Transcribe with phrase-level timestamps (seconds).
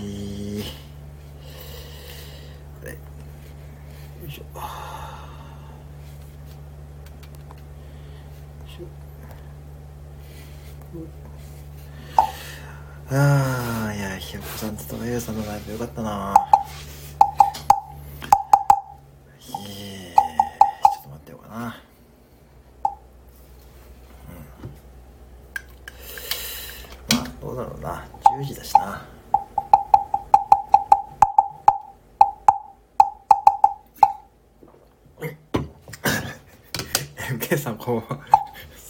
[0.00, 0.64] し
[2.82, 2.98] あれよ
[4.26, 4.44] いしょ
[13.12, 16.49] ああいやひよこさんととかゆうさんのライブよかったな。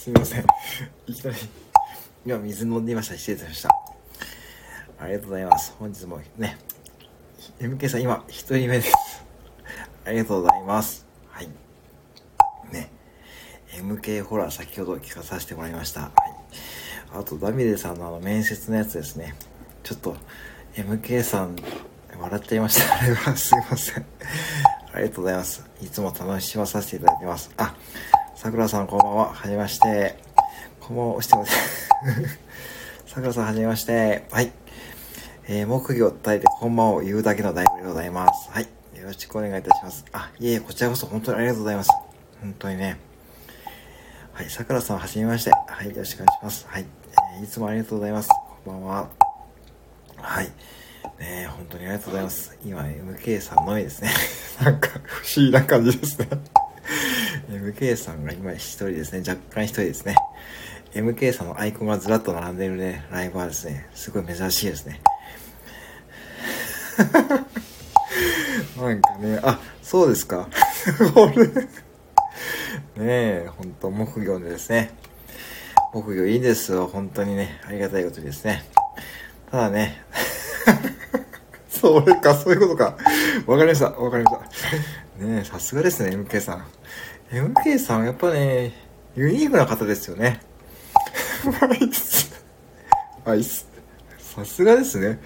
[0.01, 0.45] すみません。
[1.05, 1.37] いきなり
[2.25, 3.15] 今水飲んでいました。
[3.15, 3.69] 失礼いたしました。
[4.99, 5.75] ありがとうございます。
[5.77, 6.57] 本日もね
[7.59, 9.23] MK さん今一人目です。
[10.03, 11.05] ありがとうございます。
[11.29, 11.49] はい。
[12.71, 12.91] ね。
[13.73, 16.11] MK ホラー先ほど聞かさせてもらいました、はい、
[17.19, 19.35] あとダミレさんのあの面接のやつですね。
[19.83, 20.17] ちょっと
[20.77, 21.55] MK さん
[22.19, 22.97] 笑っちゃいました。
[22.97, 24.05] あれはすいません。
[24.93, 25.63] ありがとうございます。
[25.79, 27.51] いつも楽しまさせていただいてます。
[27.57, 27.75] あ
[28.41, 29.33] さくらさんこんばんは。
[29.35, 30.17] はじめまして。
[30.79, 31.15] こんばんは。
[31.17, 32.39] 押してます。
[33.05, 34.25] さくらさんはじめまして。
[34.31, 34.51] はい。
[35.47, 38.49] えー、木魚を伝えてこんばんを言うだけの大悟でございます。
[38.49, 38.63] はい。
[38.99, 40.05] よろしくお願いいたします。
[40.11, 41.91] あいえいえこちらこそ本当にありがとうございます。
[42.41, 42.97] 本当にね。
[44.33, 44.49] はい。
[44.49, 45.51] さくらさんはじめまして。
[45.51, 45.89] はい。
[45.89, 46.65] よろしくお願いします。
[46.67, 46.85] はい、
[47.37, 48.29] えー、いつもありがとうございます。
[48.65, 49.09] こんばんは。
[50.17, 50.51] はい。
[51.19, 52.57] ね本当にありがとうございます。
[52.65, 54.09] 今 MK さんのみですね。
[54.65, 56.27] なんか不思議な感じですね。
[57.51, 59.19] MK さんが今一人ですね。
[59.27, 60.15] 若干一人ですね。
[60.93, 65.01] MK さんのアイコンがずらっと並んでるね、ライブはですね、すごい珍しいですね。
[68.77, 70.47] なんかね、あ、そうですか。
[72.95, 74.91] ねえ、ほんと、木魚でですね。
[75.93, 76.87] 木魚いいですよ。
[76.87, 78.63] 本当にね、ありがたいことですね。
[79.49, 80.03] ただね、
[81.69, 82.95] それか、そういうことか。
[83.45, 84.37] わかりました、わかりまし
[85.19, 85.25] た。
[85.25, 86.65] ねえ、さすがですね、MK さん。
[87.31, 88.73] MK さん、やっぱね、
[89.15, 90.41] ユニークな方ですよね。
[91.61, 92.43] アイス。
[93.23, 93.65] アイス。
[94.17, 95.17] さすがですね。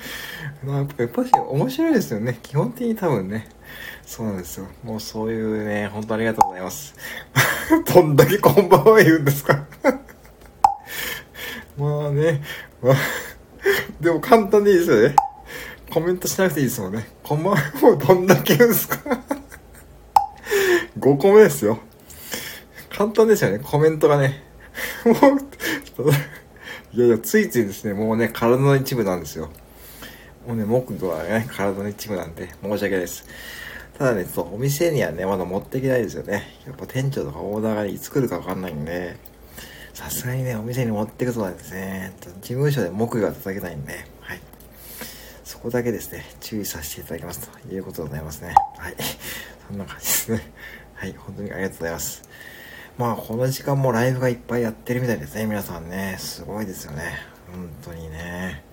[0.63, 2.37] やっぱやっぱり面白いですよね。
[2.43, 3.49] 基本的に多分ね。
[4.05, 4.67] そうなんですよ。
[4.83, 6.93] もうそういうね、本当ありがとうございます。
[7.91, 9.65] どんだけこんばんは言うんですか
[11.75, 12.43] まあね、
[12.83, 12.95] まあ、
[13.99, 15.15] でも簡単でいいですよね。
[15.91, 17.07] コメントしなくていいですもんね。
[17.23, 18.99] こんばんはもうどんだけ言うんですか
[20.99, 21.79] ?5 個目ですよ。
[22.95, 24.41] 簡単ですよね、コメントがね。
[25.03, 25.11] も
[26.05, 26.11] う、
[26.93, 29.49] いやいや、ついついですね、もうね、体の一部なんですよ。
[30.47, 33.25] もうね、木魚はね、体の一部なんで、申し訳ないです。
[33.97, 36.55] ただね、そう、お店にはね、まだ持っていけないですよね。
[36.65, 39.17] やっぱ店長とかオーダーがいつ来るかわかんないんで、
[39.93, 44.39] さすがにね、お店に持っていくとはですね、事務所で木魚が叩けないんで、はい。
[45.43, 48.55] そこだけですね、注意させていただきますということでございますね。
[48.77, 48.95] はい。
[49.67, 50.51] そんな感じですね。
[50.93, 52.23] はい、本当にありがとうございます。
[52.97, 56.15] まあ、この時間もライブがいっぱいやってるみたいですね、皆さんね。
[56.17, 57.17] すごいですよね。
[57.51, 58.63] 本当にね。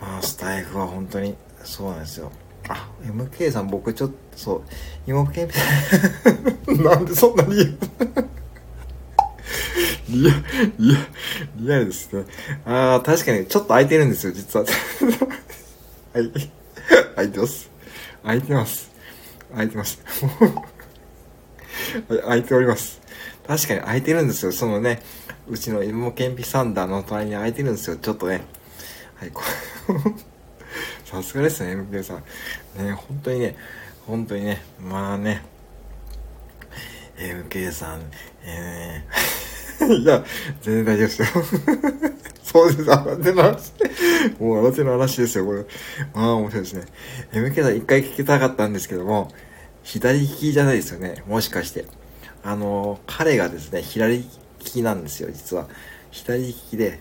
[0.00, 1.34] まあ、スタイフは本当に、
[1.64, 2.30] そうなんですよ。
[2.68, 4.62] あ、MK さん僕ちょっと、そう、
[5.06, 6.90] 芋系みたいな。
[6.96, 7.54] なんでそんなに
[10.08, 10.34] リア、
[10.78, 10.98] リア、
[11.56, 12.24] リアルですね。
[12.66, 14.66] ああ、確かにちょっと空いてるんですよ、実は。
[16.12, 16.30] はい。
[17.16, 17.70] 空いてます。
[18.22, 18.90] 空いてます。
[19.52, 20.02] 空いてます。
[22.08, 23.01] はい、空いております。
[23.52, 24.50] 確かに空いてるんですよ。
[24.50, 25.02] そのね、
[25.46, 27.96] うちの芋けんぴサンダーの隣に空いてるんですよ。
[27.96, 28.40] ちょっとね。
[29.16, 29.42] はい、こ
[29.88, 29.94] れ
[31.04, 32.16] さすがですね、MK さん。
[32.82, 33.56] ね、本当にね、
[34.06, 35.42] 本当にね、まあね、
[37.18, 38.00] MK さん、
[38.42, 40.24] えー、 いや、
[40.62, 41.28] 全然大丈夫ですよ。
[42.42, 43.72] そうです、新手の話。
[44.40, 45.66] もう新手の話ですよ、これ。
[46.14, 46.84] まあ面白いですね。
[47.32, 49.30] MK さん一回聞きたかったんですけども、
[49.82, 51.84] 左利きじゃないですよね、もしかして。
[52.44, 54.24] あの、彼がですね、左利
[54.58, 55.68] きなんですよ、実は。
[56.10, 56.98] 左利きで。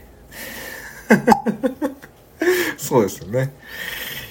[2.77, 3.53] そうですよね。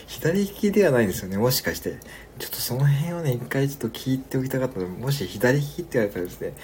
[0.06, 1.98] 左利きではないんですよね、もしかして。
[2.38, 6.54] ちょっとその辺をね、一回ちょっと聞いておきたかったので、もし左利きって言われたらですね、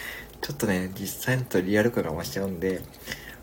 [0.40, 2.80] ちょっとね、実際のとリアル感が増しちゃうんで、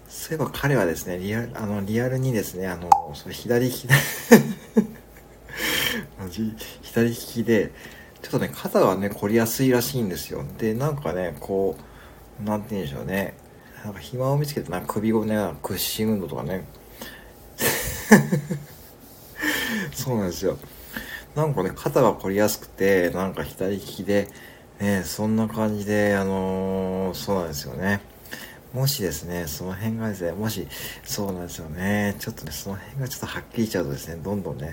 [0.08, 3.94] そういえば彼はですね、リアル、あの、リアルにですね、あの、その左利きで
[6.82, 7.72] 左利きで、
[8.24, 10.44] ちょっとね、肩がね、凝りやすいらしいんですよ。
[10.58, 11.76] で、なんかね、こ
[12.42, 13.36] う、なんて言うんでしょうね。
[13.84, 16.66] なんか暇を見つけて、なんか首をね、屈伸運動とかね。
[19.94, 20.58] そうなんですよ。
[21.36, 24.30] なんかね、肩が凝りやすくて、なんか左利きで、
[24.80, 28.00] ね、そんな感じで、あのー、そうなんですよね。
[28.74, 30.66] もしですね、その辺がですね、もし、
[31.04, 34.72] そうなんですよね、ちょっとね、その辺がちょっとはっきりしちゃうとですね、どんどんね、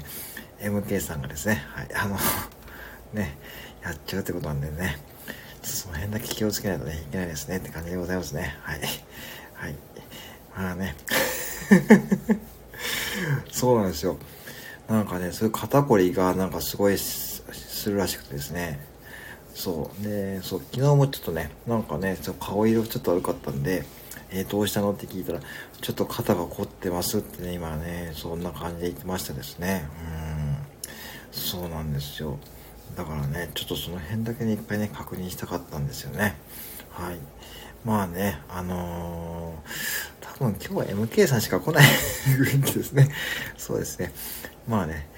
[0.61, 2.17] MK さんがですね、はい、あの
[3.12, 3.36] ね、
[3.82, 4.98] やっちゃうってことなんでね、
[5.62, 8.56] その辺だけ気をつけないとね、いけないですねって感じでございますね。
[8.62, 8.80] はい。
[9.54, 9.74] はい。
[10.56, 10.94] まあね。
[13.50, 14.18] そうなんですよ。
[14.88, 17.42] なんかね、そういう肩こりがなんかすごいす
[17.86, 18.80] るらしくてですね。
[19.54, 20.04] そう。
[20.04, 23.84] で、そう、昨日もちょっとね、なんかね、ちょ顔色ちょっと悪かったんで、
[24.30, 25.40] えー、どうしたのって聞いたら、
[25.80, 29.86] ちょっと肩が凝ってますってね、今ね、そんな感じで言ってましたですね。
[31.32, 31.40] うん。
[31.40, 32.38] そうなんですよ。
[32.96, 36.37] だからね、ちょっとその辺だけね、いっぱいね、確認したかったんですよね。
[36.90, 37.19] はい。
[37.84, 41.84] まあね、あのー、多分今日は MK さんしか来ない
[42.38, 43.08] 雰囲気ですね。
[43.56, 44.12] そうですね。
[44.69, 45.08] まあね、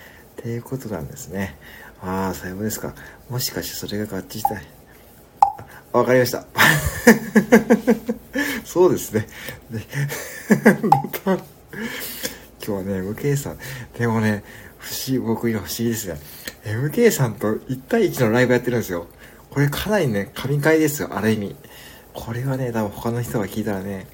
[0.40, 1.56] っていうことなんですね。
[2.00, 2.94] ああ、最後ですか。
[3.28, 4.66] もしかしてそれが合致したい。
[5.92, 6.46] わかりました。
[8.64, 9.26] そうですね。
[12.64, 13.58] 今日はね、MK さん、
[13.98, 14.44] でもね、
[14.78, 16.16] 不思議、僕今不思議ですね。
[16.64, 19.08] MK さんと1対1のライブやってるんですよ。
[19.50, 21.56] これかなりね、神回ですよ、ある意味。
[22.14, 24.06] これはね、多分他の人が聞いたらね、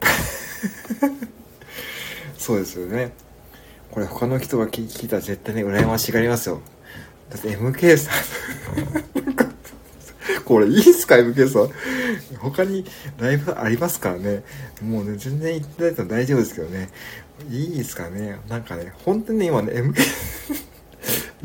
[2.38, 3.12] そうですよね。
[3.90, 6.62] これ他の人が聞いたら絶対ね、羨ましがりますよ。
[7.28, 8.14] だって MK さん
[10.44, 11.70] これいいっすか ?MK さん。
[12.38, 12.84] 他に
[13.18, 14.44] ライブありますからね。
[14.82, 16.88] もうね、全然言ってないと大丈夫ですけどね。
[17.50, 18.38] いいですかね？
[18.48, 20.00] なんかね、本当にね、今ね、MK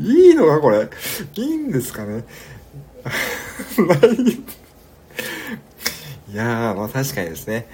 [0.00, 0.88] いいのかこれ？
[1.36, 2.24] いいんですかね？
[6.32, 7.66] いやー、まあ確かにですね。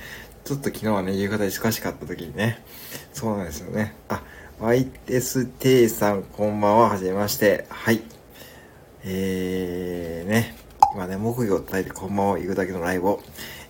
[0.44, 2.62] ちょっと昨日はね、夕方忙しかった時にね。
[3.12, 3.94] そうなんですよね。
[4.08, 4.22] あ、
[4.60, 6.88] YST さん、こんばんは。
[6.88, 7.66] はじめまして。
[7.68, 8.02] はい。
[9.04, 10.56] えー、ね。
[10.94, 13.22] 今ね、木魚を叩いてこんばんは言うだけのライブを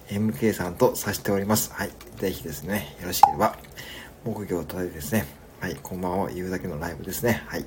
[0.09, 1.73] MK さんとさせております。
[1.75, 1.91] はい。
[2.17, 3.59] ぜひですね、よろしければ、
[4.29, 5.27] 木魚を叩いてですね、
[5.59, 7.43] はい、こんばんは言うだけのライブですね。
[7.47, 7.65] はい。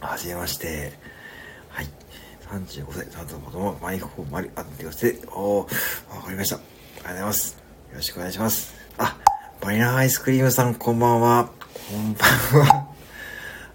[0.00, 0.94] はじめまして。
[1.68, 1.86] はい。
[2.50, 5.66] 35歳、担当の子供、マイクフォーマリアンティオスで、お、わ
[6.24, 6.56] かりました。
[6.56, 7.52] ありがとうございます。
[7.90, 8.74] よろしくお願いします。
[8.96, 9.18] あ、
[9.60, 11.50] バニラアイスクリームさん、こんばんは。
[11.90, 12.88] こんばんは。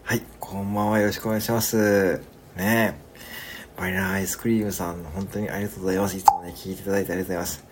[0.04, 1.00] はい、こんばんは。
[1.00, 2.18] よろしくお願いします。
[2.56, 2.96] ね
[3.78, 3.80] え。
[3.80, 6.18] バニラアイスクリームさん、本当にありがとうございます。
[6.18, 7.70] いつもね、聞いていただいてありがとうございます。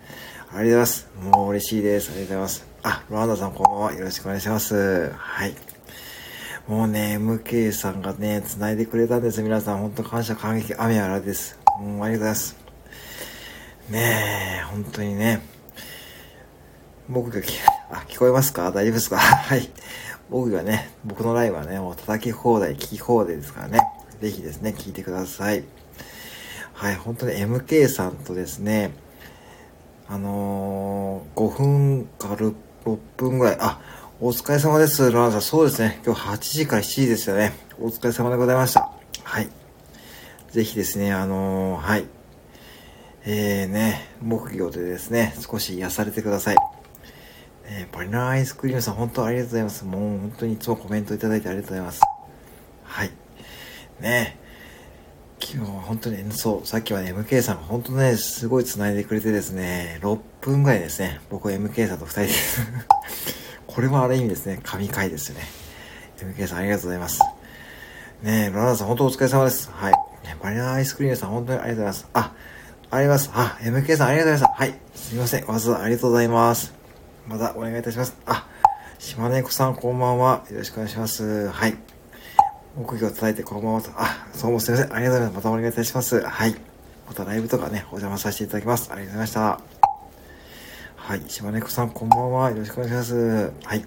[0.50, 1.08] ありがとうございます。
[1.20, 2.10] もう嬉しいです。
[2.10, 2.66] ありがとうございます。
[2.82, 3.92] あ、ロワンダさん、こんばんは。
[3.92, 5.10] よろしくお願いします。
[5.10, 5.54] はい。
[6.66, 9.42] もうね、MK さんがね、繋いでくれたんです。
[9.42, 11.58] 皆さん、本当感謝感激、雨あらです。
[11.80, 12.56] もうありがとうございます。
[13.90, 15.40] ねえ、本当にね。
[17.08, 17.40] 僕が
[17.90, 18.70] あ、聞こえますか？
[18.72, 19.18] 大丈夫ですか？
[19.20, 19.68] はい。
[20.30, 23.80] 僕がね、僕のライブはね、もう叩き放題、聞き放題ですからね。
[24.20, 25.64] ぜひですね、聞いてください。
[26.74, 28.90] はい、本当に MK さんとですね、
[30.10, 32.54] あのー、5分か6
[33.18, 33.78] 分ぐらい、あ、
[34.20, 35.12] お疲れ様です。
[35.12, 35.42] ロナさん。
[35.42, 36.00] そうですね。
[36.02, 37.52] 今日8時から7時ですよね。
[37.78, 38.90] お疲れ様でございました。
[39.22, 39.48] はい。
[40.50, 42.06] ぜひですね、あのー、はい。
[43.26, 46.56] えーね、木魚でですね、少し癒されてください。
[47.66, 49.84] えー、バニラアイスクリームさん、本当ありがとうございます。
[49.84, 52.00] もう本当にいつもコメントいただいてありがとうございます。
[52.84, 53.10] はい。
[54.00, 54.47] ね
[55.40, 62.60] 今日は本当に、そう、さっきはね、MK さんが本当ね、すごい繋いでくれてですね、6分ぐらいですね、僕は MK さんと2人です
[63.66, 65.46] これもある意味ですね、神回ですよね。
[66.18, 67.20] MK さんありがとうございます。
[68.22, 69.70] ねえ、ロナさん本当お疲れ様です。
[69.72, 69.92] はい。
[70.42, 72.08] バニラアイスクリームさん本当にありがとうございます。
[72.12, 72.32] あ、
[72.90, 73.30] あります。
[73.32, 74.60] あ、MK さんありがとうございます。
[74.60, 74.74] はい。
[74.94, 75.46] すみません。
[75.46, 76.74] わざわざありがとうございます。
[77.28, 78.16] またお願いいたします。
[78.26, 78.46] あ、
[78.98, 80.44] 島根子さんこんばんは。
[80.50, 81.48] よろしくお願いします。
[81.48, 81.76] はい。
[82.76, 83.90] 木魚を叩いてこんばんはと。
[83.96, 84.94] あ、そうもすみません。
[84.94, 85.34] ありがとうございます。
[85.34, 86.20] またお願いいたします。
[86.20, 86.54] はい。
[87.08, 88.88] またライブとかね、お邪魔させていただきます。
[88.92, 89.60] ありがとうございました。
[90.94, 91.22] はい。
[91.26, 92.50] 島猫さん、こんばんは。
[92.50, 93.52] よろしくお願いします。
[93.64, 93.84] はい。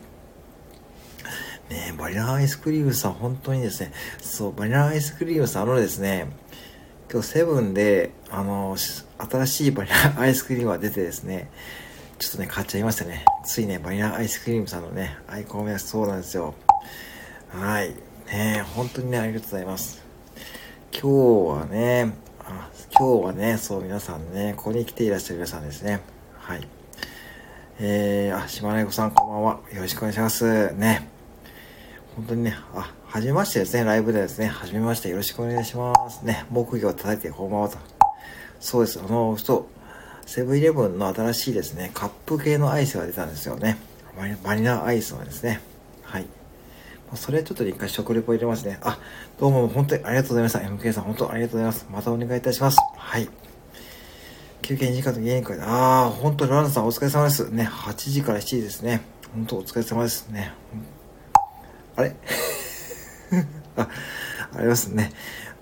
[1.69, 6.27] ねバニラアイスクリームさん、本当にですね、そう、バニラアイスクリームさん、あのですね、
[7.09, 11.49] 今日セブンで、あの、新しいバニラアイスクリームが出てですね、
[12.19, 13.23] ちょっとね、買っちゃいましたね。
[13.45, 16.55] ついね、バニラアイスクリームさんのね、アイコンがそうなんですよ。
[17.47, 17.95] はい。
[18.27, 20.00] ね本当にね、ありがとうございます。
[20.93, 21.07] 今日
[21.59, 26.01] はね、あ今日はね、そう皆さんね、ここに来ていらっしゃる皆さんですね。
[26.37, 26.67] はい。
[27.79, 29.59] えー、あ、島根子さんこんばんは。
[29.73, 30.73] よろしくお願いします。
[30.73, 31.09] ね。
[32.15, 36.23] 本当にね、あ、はじめましてですね、ライブでですね、はじめまして、よろしくお願いします。
[36.23, 37.77] ね、木魚を叩いてこんばんはと。
[38.59, 39.55] そうです、あの、そ
[40.25, 43.77] う、セブンイレブンの新しいですね、カップ系のアイスが出たんですよね。
[44.43, 45.61] バニラアイスのですね。
[46.03, 46.25] はい。
[47.15, 48.79] それちょっと一回食レポ入れますね。
[48.81, 48.97] あ、
[49.39, 50.59] どうも本当にありがとうございました。
[50.59, 51.87] MK さん本当ありがとうございます。
[51.91, 52.77] またお願いいたします。
[52.97, 53.29] はい。
[54.61, 57.49] 休憩2時間と家に帰って、ああ、本当にロナさんお疲れ様です。
[57.49, 59.01] ね、8時から7時ですね。
[59.33, 60.53] 本当お疲れ様ですね。
[61.97, 62.15] あれ？
[63.75, 63.87] あ、
[64.53, 65.11] ありますね。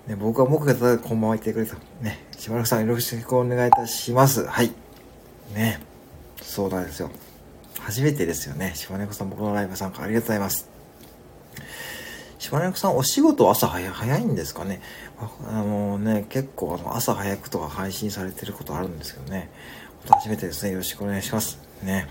[0.06, 1.76] ね僕は僕がただこんばんは言ってくれた。
[2.00, 4.46] ね、しばらくさんよろしくお願いいたします。
[4.46, 4.72] はい。
[5.54, 5.80] ね、
[6.40, 7.10] そうなんですよ。
[7.80, 8.72] 初めてですよね。
[8.76, 10.69] 島猫さん僕のライブ参加ありがとうございます。
[12.40, 14.80] 島根さんお仕事朝早早いんですかね？
[15.46, 19.50] あのね、結構あの朝早くとか配信されてることあるんですけどね。
[20.08, 20.72] 初めてですね。
[20.72, 21.58] よろしくお願いします。
[21.82, 22.08] ね。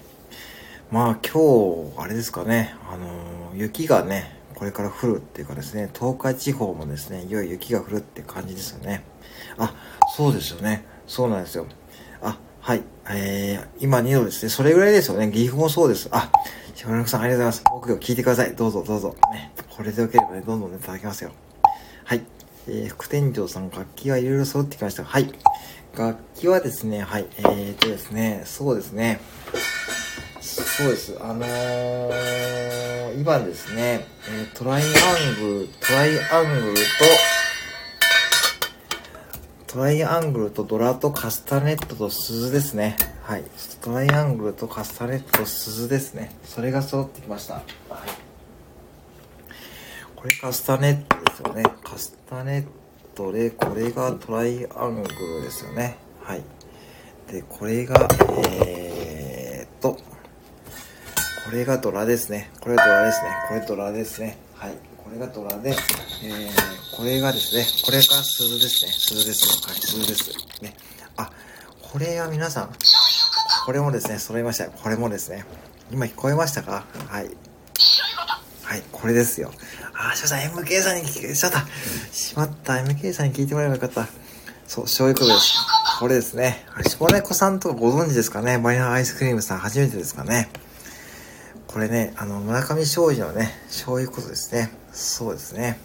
[0.91, 2.75] まあ今日、あれですかね。
[2.91, 9.03] あの、雪がね、これから降るっていうかですね、東海地方もですね、いよいよ雪が降るって感じですよね。
[9.57, 9.73] あ、
[10.15, 10.85] そうですよね。
[11.07, 11.65] そうなんですよ。
[12.21, 12.83] あ、はい。
[13.09, 14.49] えー、今2度ですね。
[14.49, 15.31] それぐらいですよね。
[15.31, 16.07] 岐阜もそうです。
[16.11, 16.29] あ、
[16.75, 17.63] 島根さんありがとうございます。
[17.71, 18.55] 僕を聞いてください。
[18.55, 19.15] どうぞどうぞ。
[19.31, 19.51] ね。
[19.69, 21.31] これでよければね、どんどんね、いただきますよ。
[22.03, 22.23] はい。
[22.67, 25.09] えー、副店長さん、楽器はいろいろ揃ってきましたが。
[25.09, 25.31] はい。
[25.97, 27.25] 楽器はですね、はい。
[27.37, 29.19] えーとですね、そうですね。
[30.41, 31.17] そうです。
[31.19, 36.79] あのー、今ですね、えー、トライアングル、トライアングルと、
[39.71, 42.97] トライアングルとドラとカスタネットと鈴ですね。
[43.21, 43.43] はい。
[43.81, 46.35] トライアングルとカスタネットと鈴ですね。
[46.43, 47.53] それが揃ってきました。
[47.53, 47.63] はい。
[50.15, 51.63] これカスタネットですよね。
[51.83, 52.65] カスタネッ
[53.13, 55.97] トで、これがトライアングルですよね。
[56.23, 56.41] はい。
[57.31, 58.07] で、これが、
[58.63, 60.01] えー、っと、こ
[61.51, 62.49] れがドラですね。
[62.59, 63.29] これドラですね。
[63.47, 64.39] これドラですね。
[64.55, 64.73] はい。
[64.97, 65.75] これがドラで、
[66.21, 68.91] えー、これがですね、これが鈴ですね。
[68.91, 69.53] 鈴ですね。
[69.67, 70.29] はい、鈴です。
[70.61, 70.75] ね。
[71.15, 71.31] あ、
[71.81, 72.75] これは皆さん、
[73.65, 74.71] これもですね、揃いましたよ。
[74.83, 75.45] これもですね。
[75.91, 76.83] 今聞こえましたか？
[77.07, 77.29] はい。
[78.63, 79.51] はい、これですよ。
[79.93, 81.65] あ、しょさん、MK さんに聞けちゃった。
[82.11, 84.07] しまった、MK さんに聞いてもらえばよかった。
[84.67, 85.53] そう、そういうことです。
[85.99, 86.65] これですね。
[86.87, 88.57] しぼねこさんとかご存知ですかね？
[88.59, 90.49] バニラアイスクリームさん初めてですかね？
[91.67, 94.71] これね、あの、村上庄司のね、そういうことですね。
[94.91, 95.79] そうですね。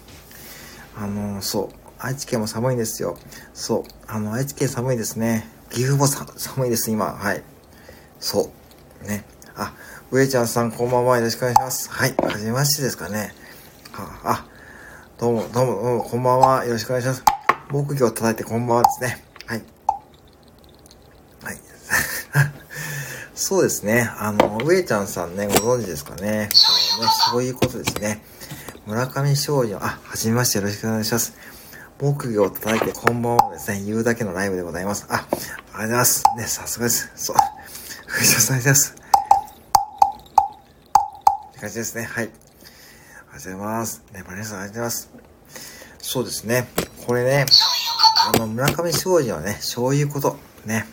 [0.97, 1.85] あの、そう。
[1.99, 3.17] 愛知県も寒いんですよ。
[3.53, 3.83] そう。
[4.07, 5.47] あの、愛知県寒いですね。
[5.69, 7.13] 岐阜も寒いです、今。
[7.13, 7.43] はい。
[8.19, 8.51] そ
[9.03, 9.07] う。
[9.07, 9.25] ね。
[9.55, 9.73] あ、
[10.11, 11.17] 上ちゃんさん、こんばんは。
[11.17, 11.89] よろしくお願いします。
[11.89, 12.15] はい。
[12.17, 13.33] はじめましてですかね。
[13.93, 14.45] あ、あ、
[15.17, 16.65] どうも、どうも、どうん、こんばんは。
[16.65, 17.23] よろしくお願いします。
[17.69, 19.23] 木魚を叩いてこんばんはですね。
[19.47, 19.63] はい。
[21.43, 21.59] はい。
[23.35, 24.09] そうですね。
[24.17, 26.49] あの、上ちゃんさんね、ご存知ですかね。
[26.51, 28.21] あのね、そういうことですね。
[28.85, 30.59] 村上少女、あ、はじめまして。
[30.59, 31.33] よろしくお願いします。
[31.99, 35.07] 木魚を叩いてこんばんはですね、言うだけのライブでございます。
[35.09, 36.23] あ、ありがとうございます。
[36.37, 37.11] ね、さすがです。
[37.15, 37.35] そう。
[38.05, 38.95] 藤田さんありがとうございます。
[41.49, 42.03] って感じですね。
[42.03, 42.25] はい。
[42.25, 42.35] ありがと
[43.31, 44.03] うございます。
[44.13, 45.09] ね、マネさんありがとうございます。
[45.97, 46.67] そうですね。
[47.07, 47.47] これね、
[48.35, 50.37] あの、村上商事はね、そういうこと。
[50.65, 50.85] ね。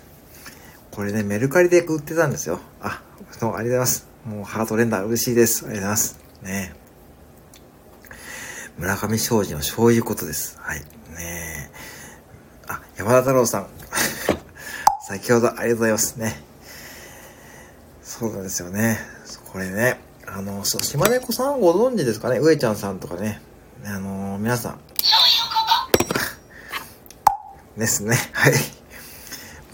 [0.92, 2.58] これね、メルカリで売ってたんですよ。
[2.80, 3.02] あ、
[3.38, 4.06] どうもありがとうございます。
[4.24, 5.66] もうハート連打嬉しいです。
[5.66, 6.18] ありがとうございます。
[6.42, 6.81] ね。
[8.78, 10.58] 村上商事のそういうことです。
[10.60, 10.80] はい。
[11.16, 11.70] ね
[12.66, 13.66] あ、山田太郎さん。
[15.06, 16.42] 先ほどありがとうございますね。
[18.02, 18.98] そうなんですよね。
[19.52, 20.00] これね。
[20.26, 22.38] あの、そう、島猫さんご存知ですかね？
[22.38, 23.42] 上ちゃんさんとかね。
[23.84, 24.80] あのー、皆さん。
[27.76, 28.16] ですね。
[28.32, 28.54] はい。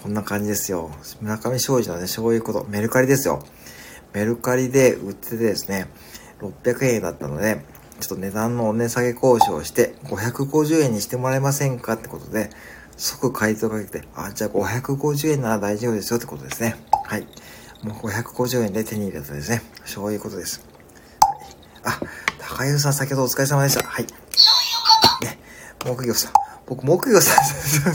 [0.02, 0.90] こんな感じですよ。
[1.20, 2.64] 村上商事のね、そういうこと。
[2.68, 3.44] メルカリですよ。
[4.12, 5.88] メルカリで売っててですね、
[6.40, 7.64] 600円だったので、
[8.00, 12.50] ちょっと値段のお値下げ交渉をして、550円にしてもらえませんかってことで、
[12.96, 16.76] 即回答かけて、あ、じゃあ550円なら大丈夫ですよってことですね。
[17.04, 17.26] はい。
[17.82, 19.62] もう550円で手に入れたですね。
[19.84, 20.64] そういうことです。
[21.82, 22.00] はい、あ、
[22.38, 23.84] 高湯さん先ほどお疲れ様でした。
[23.86, 24.04] はい。
[24.04, 25.38] ね、
[25.84, 26.32] 木魚さん。
[26.66, 27.44] 僕、木魚さん。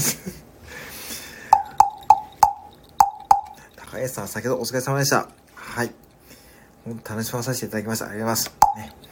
[3.75, 5.27] 高江さん、先ほどお疲れ様でした。
[5.55, 5.93] はい。
[7.07, 8.09] 楽しまさせていただきました。
[8.09, 8.89] ありがとうございます。
[8.97, 9.02] ね。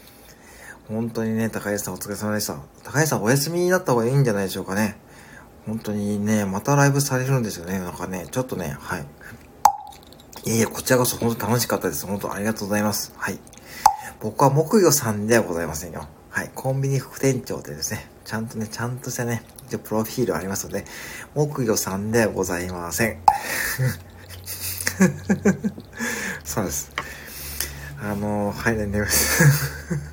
[0.92, 2.58] 本当にね、高江さんお疲れ様でした。
[2.84, 4.98] 高江さんお休みになった方がいいんじゃないでしょうかね。
[5.66, 7.80] 本当にね、またライブされるんですよね。
[7.80, 9.06] なんかね、ちょっとね、はい。
[10.46, 12.06] いやいや、こちらこそ本当楽しかったです。
[12.06, 13.14] 本当ありがとうございます。
[13.16, 13.40] はい。
[14.20, 16.10] 僕は木魚さんではございませんよ。
[16.30, 16.52] はい。
[16.54, 20.84] コンビニ副店長でですね、ちゃんとね、ちゃんとしたね、一応プロフィールありますので、
[21.36, 23.22] 木魚さんではございません。
[26.44, 26.92] そうです。
[28.02, 30.11] あのー、はい、ね、ます。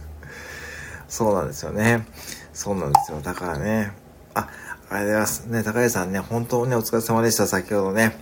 [1.08, 2.06] そうなんですよね。
[2.52, 3.20] そうなんですよ。
[3.20, 3.92] だからね、
[4.34, 5.40] あ、ありがとうございます。
[5.46, 7.46] ね、高橋さんね、本当ね、お疲れ様でした。
[7.46, 8.16] 先ほどね。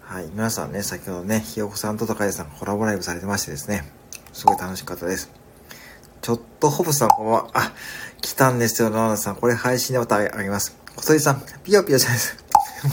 [0.00, 0.26] はい。
[0.32, 3.90] 皆さんね、先ほどね、ひよこさんと高橋さんコラボライブされてましてですね、
[4.32, 5.30] すごい楽しかったです。
[6.22, 7.50] ちょっと、ホブさんこんばんは。
[7.52, 7.72] あ、
[8.20, 9.36] 来たんですよ、ナナさん。
[9.36, 10.76] これ配信でまたあげます。
[10.96, 12.36] 小鳥さん、ピヨピヨじゃないです。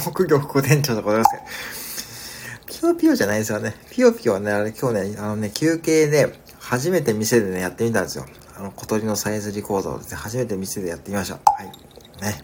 [0.05, 1.31] 木魚副店長でございます
[2.67, 2.79] けど。
[2.79, 3.75] ピヨピヨじゃないですよね。
[3.89, 8.25] ピヨピヨはね、あれ今日ね、あのね、休憩で、初めて店でね、やってみたんですよ。
[8.63, 11.35] の、小鳥のサイズリコーダーをですね、初めて店でやってみました。
[11.35, 11.65] はい。
[12.21, 12.41] ね。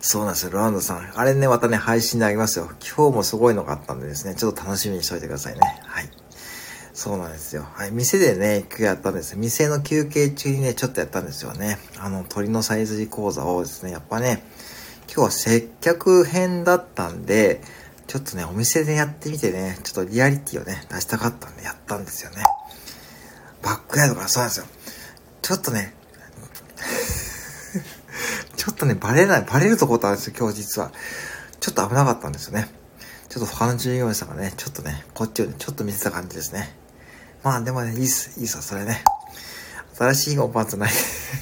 [0.00, 1.12] そうなんですよ、ロランドさん。
[1.16, 2.70] あれね、またね、配信であげますよ。
[2.96, 5.60] 今日もすごいのがあったんでですね、ちょっと楽しみにしといてくださいね。
[5.82, 6.10] はい。
[6.92, 7.66] そうなんですよ。
[7.72, 7.90] はい。
[7.90, 9.36] 店でね、今日やったんです。
[9.36, 11.78] 店の休憩中にね、ちょっとやったんですよね。
[11.98, 14.44] あの、鳥のサイズリ講座をですね、やっぱね、
[15.06, 17.62] 今日は接客編だったんで、
[18.06, 22.44] ちょっとね、お店でやってみてね、ちょっとリアリティをね、出したかったんでやったんですよね。
[23.64, 24.66] バックヤードからそうなんですよ。
[25.42, 25.94] ちょっとね、
[28.56, 30.92] ちょっとね、バレない、バレるところあるんですよ、今日実は。
[31.60, 32.68] ちょっと危なかったんですよね。
[33.28, 36.76] ちょっと他の従業員さんがね、ちょっとね、こっちをね、ちょっと見せた感じですね。
[37.42, 39.02] まあでもね、いいっす、いいっすそれね。
[39.98, 40.92] 新しいおパンツない。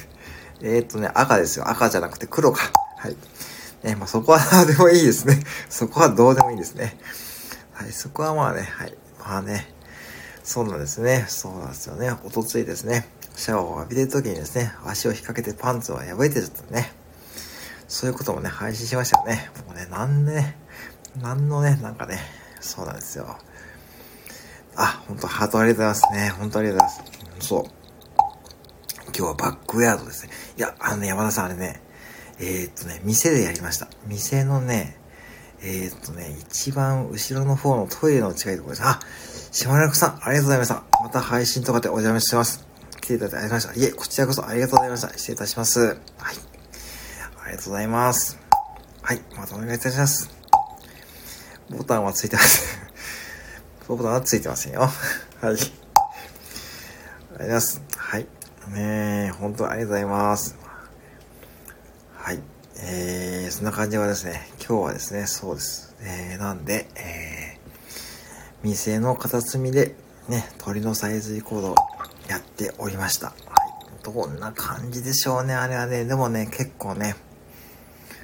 [0.63, 1.69] えっとね、赤ですよ。
[1.69, 2.71] 赤じゃなくて黒か。
[2.97, 3.17] はい。
[3.83, 5.43] ね、まあそこはどうでもいいですね。
[5.69, 6.97] そこはどうでもいいですね。
[7.73, 8.95] はい、そこはまあね、はい。
[9.19, 9.73] まあね、
[10.43, 11.25] そうなんですね。
[11.29, 12.11] そうなんですよね。
[12.25, 13.07] おとついですね。
[13.35, 16.91] シャワーを浴びてる時にですね、足を引っ掛けてパンツを破れてちゃったね。
[17.87, 19.49] そういうこともね、配信しましたよね。
[19.67, 20.57] もうね、なんでね、
[21.21, 22.19] なんのね、なんかね、
[22.59, 23.37] そうなんですよ。
[24.75, 26.29] あ、本当ハートありがとうございますね。
[26.29, 27.47] 本当ありがとうございます。
[27.47, 27.63] そう。
[29.05, 30.31] 今日はバックヤードですね。
[30.57, 31.81] いや、あのね、山田さんあれね、
[32.39, 33.87] えー、っとね、店でやりました。
[34.07, 34.97] 店のね、
[35.61, 38.83] えー、っとね、一番後ろの方のトイレの近いところです。
[38.85, 38.99] あ、
[39.53, 40.83] 島根さん、ありがとうございました。
[41.03, 42.65] また配信とかでお邪魔してます。
[42.99, 43.85] 来ていただいてありがとうございました。
[43.85, 45.09] いえ、こちらこそありがとうございました。
[45.09, 45.79] 失礼いたします。
[45.79, 45.97] はい。
[47.45, 48.39] ありがとうございます。
[49.03, 50.35] はい、またお願いいたします。
[51.69, 52.79] ボタンはついてます。
[53.87, 54.81] ボタンはついてませんよ。
[54.89, 54.91] はい。
[55.43, 57.81] ありがとうございます。
[57.95, 58.21] はい。
[58.69, 60.55] ねえ、本当ありがとうございます。
[62.15, 62.41] はい。
[62.77, 65.93] えー、そんな感じはですね、今日はですね、そうです。
[65.99, 67.42] えー、なんで、えー、
[68.63, 69.93] 店の片隅で、
[70.29, 71.75] ね、鳥のサイズリコードを
[72.29, 73.27] やっておりました。
[73.27, 74.03] はい。
[74.03, 76.05] どんな感じでしょうね、あれはね。
[76.05, 77.15] でもね、結構ね、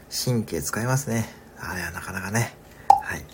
[0.09, 1.27] 神経使いますね。
[1.59, 2.55] あれはなかなかね。
[3.03, 3.25] はい。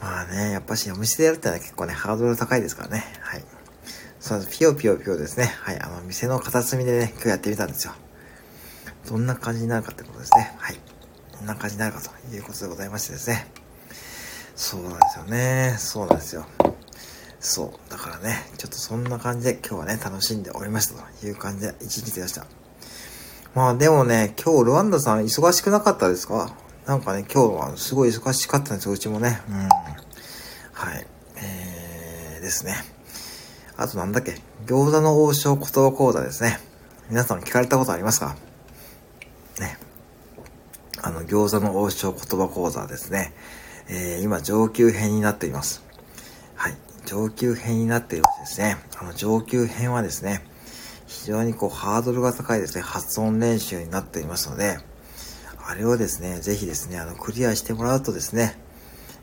[0.00, 3.04] まあね、やっぱしお店でやるってのは結構ね、ハードル高いですからね。
[3.20, 3.44] はい。
[4.20, 4.56] そうです。
[4.56, 5.46] ピヨピヨピヨですね。
[5.46, 5.80] はい。
[5.80, 7.94] あの、店の片隅でね、今日やってみたんですよ。
[9.08, 10.54] どんな感じになるかってことですね。
[10.58, 10.78] はい。
[11.32, 13.57] どんな感じになるかということでございましてですね。
[14.60, 15.76] そうなんですよね。
[15.78, 16.44] そうなんですよ。
[17.38, 17.90] そう。
[17.90, 22.44] だからね、ちょっとそんな感じで今日はね、楽しんでおりましたという感じで一日でした。
[23.54, 26.52] まあでもね、今日ルワンダさん忙しくなかったですか？
[26.86, 29.40] なんかね、今日はすごい忙しかったんですよ、うちもね。
[29.48, 29.56] うん。
[29.58, 29.68] は
[30.96, 31.06] い。
[31.36, 32.74] えー、ですね。
[33.76, 36.58] あとなんだっけ、餃子の王将言葉講座ですね。
[37.10, 38.34] 皆さん聞かれたことありますか？
[39.60, 39.78] ね。
[41.00, 43.32] あの、餃子の王将言葉講座ですね。
[43.88, 45.82] えー、今上級編になっています。
[46.54, 46.76] はい。
[47.06, 48.76] 上級編になっていましてですね。
[49.00, 50.44] あの、上級編はですね、
[51.06, 54.78] 非常にこう、ハードルが高いですね、発音練習になっていますので、
[55.66, 58.58] あれをですね、ぜひですね、あの、クリアしてもらうとですね、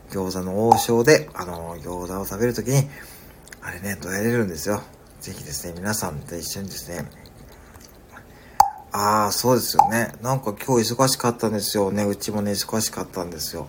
[0.09, 2.89] 餃子の王将で、あの、餃子を食べるときに、
[3.61, 4.81] あれね、どやれるんですよ。
[5.21, 7.09] ぜひですね、皆さんと一緒にですね、
[8.91, 10.13] ああ、そうですよね。
[10.21, 12.05] なんか今日忙しかったんですよね。
[12.05, 13.67] うちもね、忙しかったんですよ。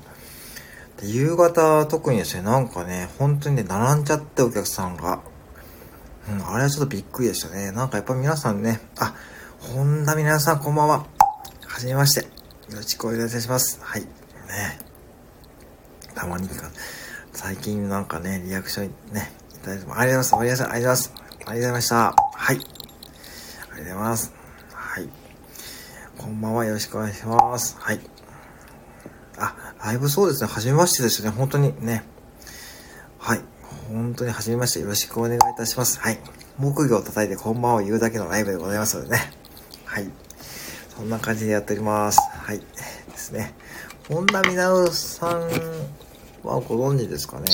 [1.02, 5.20] 夕方、特にですね、なんかね、本当にね、並んじゃってお客さんが。
[6.28, 7.70] うん、あれはちょっとびっくりでしたね。
[7.70, 9.14] なんかやっぱ皆さんね、あ、
[9.60, 11.06] 本田皆さんこんばんは。
[11.66, 12.22] はじめまして。
[12.70, 13.78] よろしくお願いします。
[13.82, 14.02] はい。
[14.02, 14.08] ね。
[16.14, 16.48] たまに、
[17.32, 20.56] 最近なんかね、リアクションね、いただいても、ありがとうございます。
[20.56, 21.12] ありがとうございます。
[21.14, 21.96] ありがとうございました。
[21.96, 22.56] はい。
[22.56, 22.64] ありが
[23.66, 24.32] とうございます。
[24.72, 25.08] はい。
[26.16, 26.64] こんばんは。
[26.64, 27.76] よろしくお願いします。
[27.78, 28.15] はい。
[29.86, 30.48] あ、ライブそうですね。
[30.48, 31.30] はじめましてですね。
[31.30, 32.02] 本当にね。
[33.18, 33.40] はい。
[33.88, 34.80] 本当にはじめまして。
[34.80, 36.00] よろしくお願いいたします。
[36.00, 36.18] はい。
[36.58, 39.30] 木魚を叩いてこんばんは言うだけのライブでございますのでね。
[39.84, 40.10] はい。
[40.96, 42.18] そんな感じでやっております。
[42.20, 42.58] はい。
[42.58, 42.64] で
[43.16, 43.54] すね。
[44.08, 45.40] 本田みなうさん
[46.42, 47.46] はご存知ですかね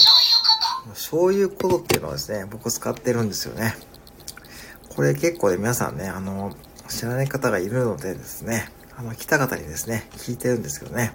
[0.94, 3.74] そういうことっていうのはですね、僕使ってるんですよね。
[4.96, 6.54] これ結構ね、皆さんね、あの、
[6.88, 11.12] 知らない方がいるのでですね、あの、来た方にですね、聞いてるんですけどね。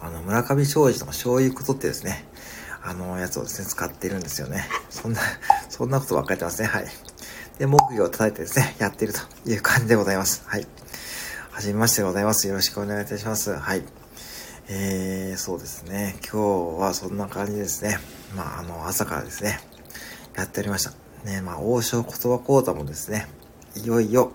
[0.00, 2.24] あの、村上庄司のそういうことってですね、
[2.82, 4.66] あの、やつをですね、使っているんですよね。
[4.88, 5.20] そんな、
[5.68, 6.68] そんなことばっかり言ってますね。
[6.68, 6.88] はい。
[7.58, 10.42] で、木魚を叩いてですね、やっているという感じでございます。
[10.46, 10.66] はい。
[11.50, 12.48] はじめましてでございます。
[12.48, 13.54] よろしくお願いいたします。
[13.54, 13.84] はい。
[14.68, 16.16] えー、そうですね。
[16.22, 17.98] 今日はそんな感じですね。
[18.34, 19.60] まあ、あの、朝からですね、
[20.36, 20.92] やっておりました。
[21.24, 23.28] ね、まあ、王将言葉講座もですね、
[23.76, 24.32] いよいよ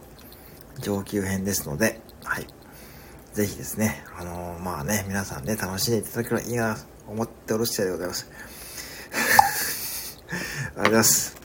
[0.79, 2.47] 上級編ですので、はい。
[3.35, 8.29] ぜひですね、あのー、まあね、皆さんね、楽しんでいただければいいな思っておる次第でございます。
[10.31, 11.35] ありがとうございます。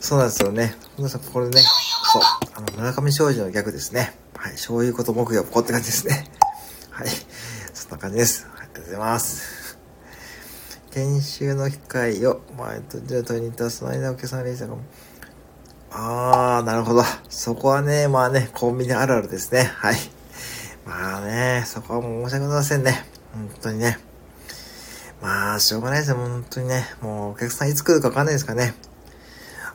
[0.00, 0.76] そうなんですよね。
[0.96, 1.62] 皆さん、これね、
[2.12, 2.22] そう、
[2.56, 4.18] あの、村上庄司の逆ですね。
[4.36, 6.28] はい、そういうこと木曜、こうって感じですね。
[6.90, 7.08] はい、
[7.72, 8.44] そんな感じです。
[8.56, 9.78] ありがとうございます。
[10.90, 14.82] 研修の機会を、前とじゃとに行ったその間お客さんがレーザーかも。
[15.92, 17.04] あー、なるほど。
[17.28, 19.70] そこはね、まあね、コンビニあるあるですね。
[19.76, 20.17] はい。
[20.88, 23.04] まあね、そこはもう申し訳ございませんね。
[23.34, 23.98] 本当にね。
[25.20, 26.86] まあ、しょうがないですよ、本当にね。
[27.02, 28.72] もうお客さんいつ来るかわかんないですかね。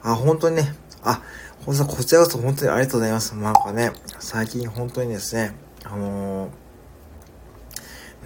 [0.02, 0.74] あ、本当にね。
[1.04, 1.22] あ、
[1.68, 3.36] 本当こちらこそ本当にありがとうございます。
[3.36, 6.50] なんかね、最近本当にですね、あの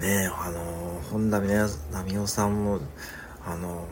[0.00, 2.80] ねあのー、本田美代さんも、
[3.44, 3.84] あの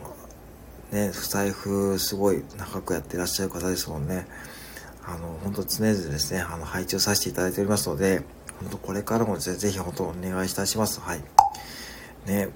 [0.91, 4.25] ー、ね、不財布すごい長くやってらっしゃる方ですもんね。
[5.05, 8.23] あの、本当常々ですね、あの、配置をさせていただいておりますので、
[8.59, 10.99] 本当これからもですね、ぜひ本当お願いいたします。
[10.99, 11.21] はい。
[12.25, 12.49] ね、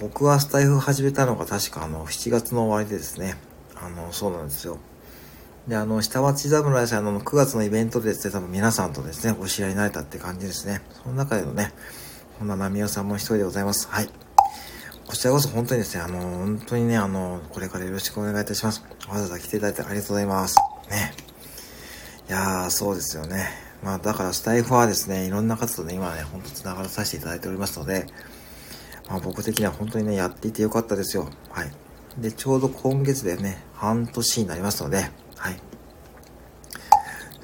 [0.00, 3.36] 僕はスタイフ始めたのが確かあの、7月の終わりでですね、
[3.76, 4.78] あの、そうなんですよ。
[5.68, 10.82] で、あの、下町侍さんの9月のイベントでですね、多分皆さんとですね、お知り合いになれたって感じですね。
[11.02, 11.72] その中でのね、
[12.38, 13.88] こんな波代さんも一人でございます。
[13.88, 14.08] はい。
[15.06, 18.82] こちらこそ本当にですね、あの、本当にね、あの、これからよろしくお願いいたします。
[19.08, 20.56] わざわざ来ていただいてありがとうございます。
[20.90, 21.14] ね。
[22.28, 23.63] いやー、そうですよね。
[23.84, 28.06] まあ、だからスタイフはですね、いろんな方とね、今ね、ほんと繋がらさせていただいておりますので、
[29.10, 31.28] まあ、僕的には本当にね、やっていてよかったですよ。
[31.50, 31.70] はい。
[32.16, 35.54] で、ちょうど今月でね、半年になりますので、はい。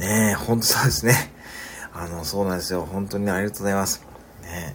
[0.00, 1.12] ねえ、ほんとそうですね。
[1.92, 2.86] あの、そうなんですよ。
[2.86, 4.02] 本当にね、ありがとうございます。
[4.40, 4.74] ね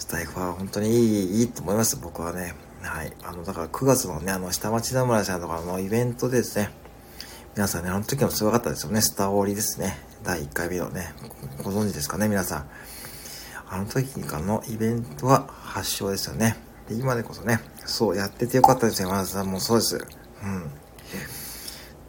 [0.00, 2.56] スタイフは本当にいい、いいと思います、僕はね。
[2.82, 3.12] はい。
[3.22, 6.70] あの、だから9月のね、あの、下町田村さんとかのイベントでですね、
[7.54, 9.00] 皆さんね、あの時もすごかったですよね。
[9.00, 10.10] スターウォーリーですね。
[10.24, 11.12] 第1回目のね、
[11.64, 12.66] ご存知ですかね、皆さん。
[13.68, 16.56] あの時からのイベントは発祥ですよね。
[16.88, 19.96] で、今でこそね、そうやっててよかったですよ、山田さんもそうです。
[19.96, 20.70] うん。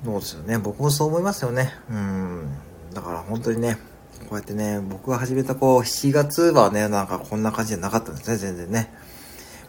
[0.05, 0.57] そうですよね。
[0.59, 1.73] 僕もそう思いますよね。
[1.89, 2.49] うん。
[2.93, 3.77] だから本当にね、
[4.29, 8.93] こうやってね、僕が始めたこう、7月はね、なんかこんな感じじゃなかったんですね、全然ね。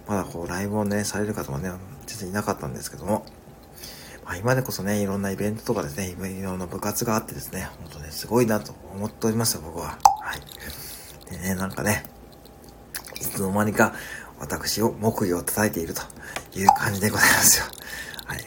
[0.07, 1.71] まだこう、ライブをね、される方もね、
[2.07, 3.25] 全然いなかったんですけども。
[4.25, 9.99] まあ、今でこそね、いろんなイベントとかですね、いろんな部活があってですね、本当ね、すごいなと思っておりますよ、僕は。
[10.21, 11.31] はい。
[11.31, 12.05] でね、なんかね、
[13.17, 13.95] いつの間にか、
[14.41, 16.03] 私を木魚を叩いていると
[16.59, 17.67] いう感じでございますよ。
[18.27, 18.47] はい。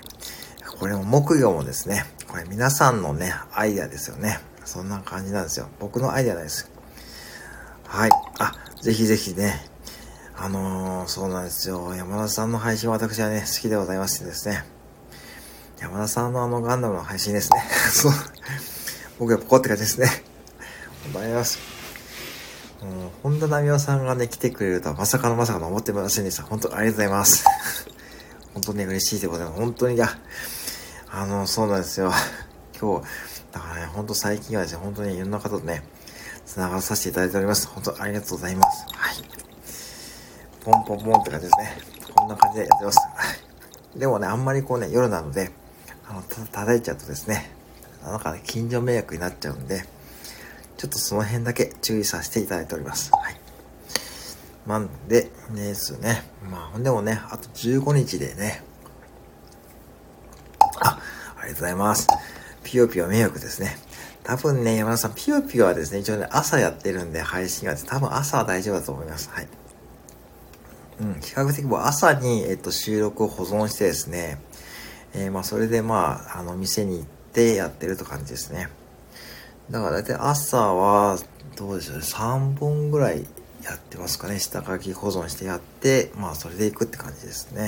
[0.80, 4.40] これも木魚もですね、これ皆さんのね、アイデアですよね。
[4.66, 5.70] そんな感じなんですよ。
[5.80, 6.70] 僕のアイデアなんです。
[7.86, 8.10] はい。
[8.40, 9.63] あ、ぜひぜひね、
[10.36, 11.96] あのー、そうなんですよ。
[11.96, 14.77] 山田さんの配信は私はね、好きでございましてですね。
[15.80, 17.63] 山田さんのあのガンダムの配信ですね。
[17.94, 18.12] そう。
[19.20, 20.08] 僕やっぱこうって感じですね。
[20.08, 21.60] ありがとうございます。
[22.82, 26.44] もう、本田奈美さんがね、来てくれるとはまさかのまさかの思ってませんでした。
[26.44, 27.46] 本当ありがとうございます。
[28.54, 29.60] 本当に嬉しいでございます。
[29.60, 30.10] 本当に、いや、
[31.10, 32.12] あの、そうなんですよ。
[32.80, 33.08] 今日、
[33.52, 35.84] だからね、本当最近はですね、本当にいろんな方とね、
[36.46, 37.68] 繋がらさせていただいております。
[37.68, 38.86] 本当ありがとうございます。
[38.94, 39.16] はい。
[40.63, 41.78] ポンポンポンって感じですね。
[42.16, 43.00] こんな感じでやってます。
[43.96, 45.52] でもね、あんまりこうね、夜なので、
[46.10, 47.52] あの、た、叩いちゃうとですね、
[48.04, 49.84] なんか、近所迷惑になっちゃうんで、
[50.78, 53.12] ちょっとその辺だけ注意させていただいております。
[53.12, 53.39] はい。
[54.67, 56.24] なんで、ねですね。
[56.50, 58.62] まあ、ほんでもね、あと15日でね、
[60.80, 61.00] あ、
[61.39, 62.08] ありがとうございます。
[62.63, 63.78] ピヨピヨ迷惑ですね。
[64.24, 69.30] 多分ね、山田さん、ピヨピヨはですね、一応ね、朝やってるんで、配信が、多分朝は大丈夫だと思います。
[69.32, 69.48] はい。
[71.00, 74.41] うん、比較的もう朝に、えっと、収録を保存してですね、
[75.13, 78.70] えー、まあ、それでまあ、あの、店に行ってやってると感じですね。
[79.70, 81.17] だから大体朝は、
[81.56, 83.26] どうでしょうね、3本ぐらい
[83.63, 84.39] やってますかね。
[84.39, 87.65] 下書き保存してやって、まあ、それで行くって感じですね。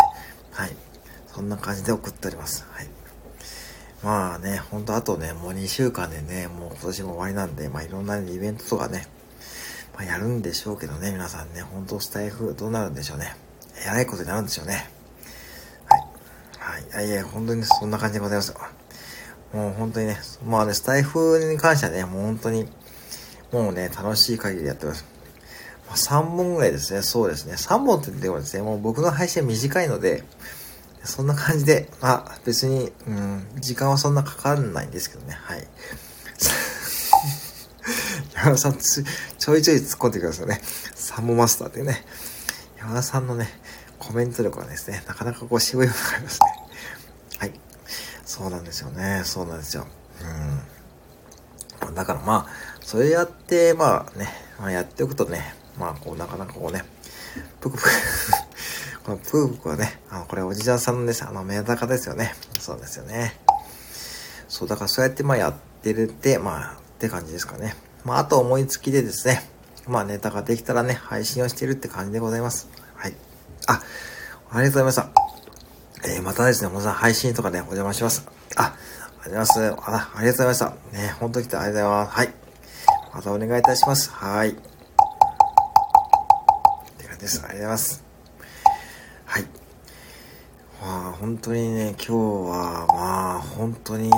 [0.52, 0.76] はい。
[1.28, 2.66] そんな感じで送っております。
[2.72, 2.88] はい。
[4.04, 9.08] まあね、ほんとあとね、もう2週間でね、もう今年も終わりなんで、まあいろんなイベントとかね、
[9.94, 13.36] まあやるんでしょうけどね、皆さんね、ほんとスタイフどうなるんでしょうね。
[13.84, 14.90] えらいことになるんでしょうね。
[16.70, 17.08] はい。
[17.08, 18.54] いやいや、本当にそんな感じでございます。
[19.54, 22.68] もう本当にね、まあね、スタイフに関してはね、もう本当に、
[23.52, 25.04] もうね、楽しい限りやってます。
[25.88, 27.54] まあ、3本ぐらいですね、そうですね。
[27.54, 30.24] 3本って言ってもですね、もう僕の配信短いので、
[31.04, 35.68] そんな感じで、まあ別に、うん、時間はそんなかからないんですけどね、はい。
[38.36, 39.04] 山田さんつ、
[39.40, 40.62] ちょいちょい突っ込んでくださいね。
[40.94, 42.06] サンボマスターってね、
[42.78, 43.50] 山田さんのね、
[43.98, 46.59] コメント力はですね、なかなかこう渋いものがありますね。
[47.40, 47.54] はい。
[48.26, 49.22] そうなんですよね。
[49.26, 49.88] そうなんですよ。
[51.82, 51.96] うん。
[51.96, 54.28] だからまあ、それやって、まあね、
[54.60, 56.84] まあ、やっておくとね、まあ、こう、なかなかこうね、
[57.62, 57.90] ぷくぷく
[59.06, 62.36] このぷくぷくはね、あの、これおじちゃんさんのです、あの、メダカですよね。
[62.60, 63.40] そうですよね。
[64.50, 67.76] そう、だからそうやってまあやってるって、まあ、って感じですかね。
[68.04, 69.50] まあ、あと思いつきでですね、
[69.88, 72.68] まあ、ネタができたらね、配信をしてるって感じでございます。
[72.96, 73.16] はい。
[73.68, 73.82] あ、
[74.52, 75.39] ありがとうございました。
[76.04, 78.26] えー、またですね、もうさん配信とかね、お邪魔します。
[78.56, 78.74] あ、
[79.22, 79.92] ありがとうございます。
[79.92, 80.70] あ、ありがとうございました。
[80.98, 82.18] ね、ほんと来てありがとうございます。
[82.18, 82.34] はい。
[83.14, 84.12] またお願いいたします。
[84.12, 84.52] はい。
[84.52, 84.60] って
[87.06, 87.44] 感じです。
[87.44, 88.04] ありがとうございます。
[89.26, 89.46] はい。
[90.82, 92.14] まあ、本当にね、今日
[92.50, 94.10] は、まあ、本当に、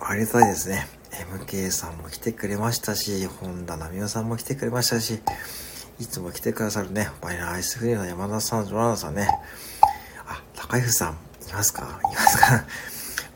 [0.00, 0.88] ありがたいですね。
[1.12, 5.20] MK さんも来てくれましたし、本田奈美夫さんも来てくれましたし、
[6.00, 9.28] いつも来てくださるね、バイナーアイスフリーの山田さん、ジョラナさんね。
[10.68, 11.12] 高井さん、
[11.48, 11.82] いますか？
[11.82, 12.64] いますか？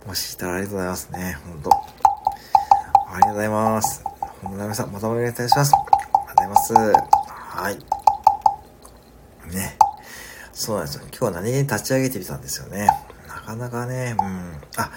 [0.06, 1.38] もしいたらありがとうございますね。
[1.44, 1.70] ほんと。
[1.70, 4.04] ありがとうございます。
[4.04, 5.72] 本田奈美さん、またお願いいたします。
[5.74, 6.72] ありがとうございます。
[6.72, 9.54] はい。
[9.54, 9.76] ね。
[10.52, 11.02] そうなんですよ。
[11.08, 12.86] 今日は何気に立ち上げてみたんですよね。
[13.26, 14.60] なかなかね、うん。
[14.76, 14.90] あ、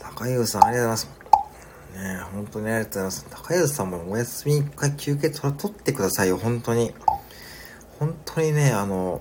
[0.00, 1.24] 高井さん、ありがとうございます。
[1.94, 3.26] ね本当にありがとうございます。
[3.30, 6.94] 高安さんもお休み一回休憩取ってくださいよ、本当に。
[8.00, 9.20] 本当にね、あの、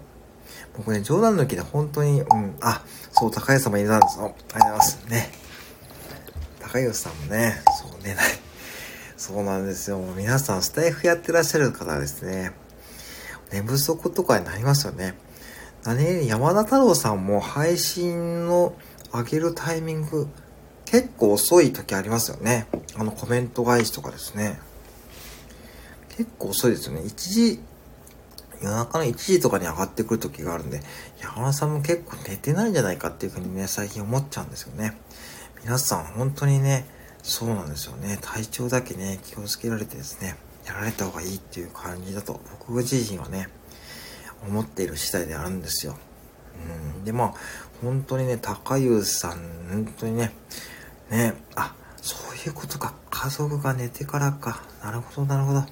[0.75, 4.25] 僕ね、冗談抜きで本当に、うん、あ、そう、高安さんもいたんですよ。
[4.25, 5.05] ありがとうございます。
[5.07, 5.31] ね。
[6.59, 8.17] 高安さんもね、そうね、
[9.17, 9.99] そうなんですよ。
[10.15, 12.51] 皆さん、スタイフやってらっしゃる方ですね、
[13.51, 15.13] 寝不足とかになりますよね。
[15.83, 18.73] 何山田太郎さんも配信の
[19.13, 20.27] 上げるタイミング、
[20.85, 22.67] 結構遅い時ありますよね。
[22.95, 24.59] あのコメント返しとかですね。
[26.17, 27.01] 結構遅いですよね。
[27.01, 27.59] 1時、
[28.63, 30.81] 夜中の1時とかに上がってくる時があるんで、
[31.21, 34.97] 山田さんも結構寝てないんじゃないかっていうふうにね、最近思っちゃうんですよね。
[35.63, 36.85] 皆さん本当にね、
[37.21, 38.17] そうなんですよね。
[38.21, 43.49] 体調だけね、気をつけられてですね、やられた方がいいっていう感じだと、僕自身はね、
[44.47, 45.97] 思っている次第であるんですよ。
[46.95, 47.03] うん。
[47.03, 47.33] で、まあ、
[47.81, 49.31] 本当にね、高優さん、
[49.69, 50.31] 本当にね、
[51.09, 52.93] ねあ、そういうことか。
[53.09, 54.63] 家族が寝てからか。
[54.81, 55.65] なるほど、なるほど。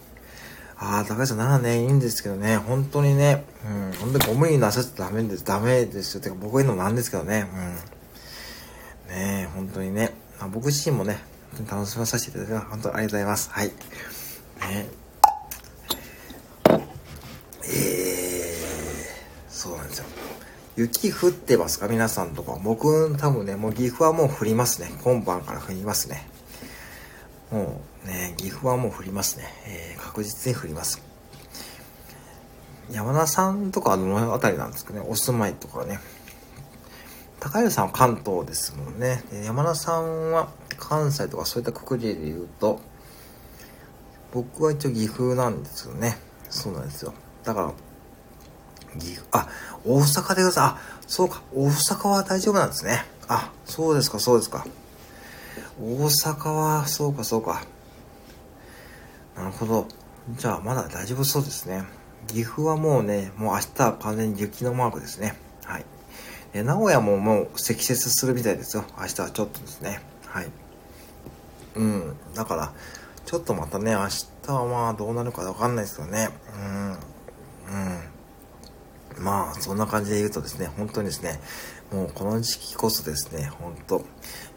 [0.84, 6.22] ああ、高橋さんならね、いいんですけどね、本当にね、うん、本当にご無理なさっちゃダメです、ダメですよ。
[6.22, 7.48] てか僕が言うのもなんですけどね、
[9.08, 9.15] うん。
[9.15, 11.20] ね本当にね、まあ、僕自身もね、
[11.56, 12.65] 本当に楽しまさせていただきます。
[12.72, 13.50] 本当にありがとうございます。
[13.52, 13.67] はい。
[13.67, 13.74] ね
[17.63, 20.06] えー、そうなんですよ。
[20.78, 21.88] 雪降ってますか？
[21.89, 22.58] 皆さんとか。
[22.63, 24.91] 僕、多分ね、もう岐阜はもう降りますね。
[25.04, 26.28] 今晩から降りますね。
[28.62, 29.45] もうね、岐阜はもう降りますね。
[29.65, 31.02] えー、確実に降ります。
[32.91, 36.00] 山田さんとかはどの辺りなんですかねお住まいとかね。
[37.39, 39.24] 高谷さんは関東ですもんね。
[39.45, 42.80] 山田さんは関西とかそういったくくりで言うと、
[44.34, 46.17] 僕は一応岐阜なんですよね。
[46.50, 47.13] そうなんですよ。
[47.43, 49.47] だから、岐阜、あ、
[49.86, 50.78] 大阪でございます。
[50.78, 53.06] あ、そうか、大阪は大丈夫なんですね。
[53.28, 54.65] あ、そうですか、そうですか。
[55.82, 57.63] 大阪は、そうか、そうか。
[59.36, 59.88] なるほど。
[60.38, 61.84] じゃあ、まだ大丈夫そうですね。
[62.28, 65.36] 岐阜はもうね、もう明日は完全に雪のマークですね。
[65.63, 65.86] はい。
[66.54, 68.84] で名古屋ももう積雪するみたいですよ。
[68.98, 70.02] 明日はちょっとですね。
[70.28, 70.48] はい。
[71.76, 72.15] うん。
[72.36, 72.74] だから、
[73.26, 74.08] ちょっとまたね、明
[74.44, 76.30] 日はまあどうなるかわかんないですけどね。
[76.56, 76.91] うん。
[76.91, 76.98] うん。
[79.24, 81.39] まあ、そんな感じで言うとですね、本当にですね、
[81.91, 84.06] もうこの時期こそですね、本当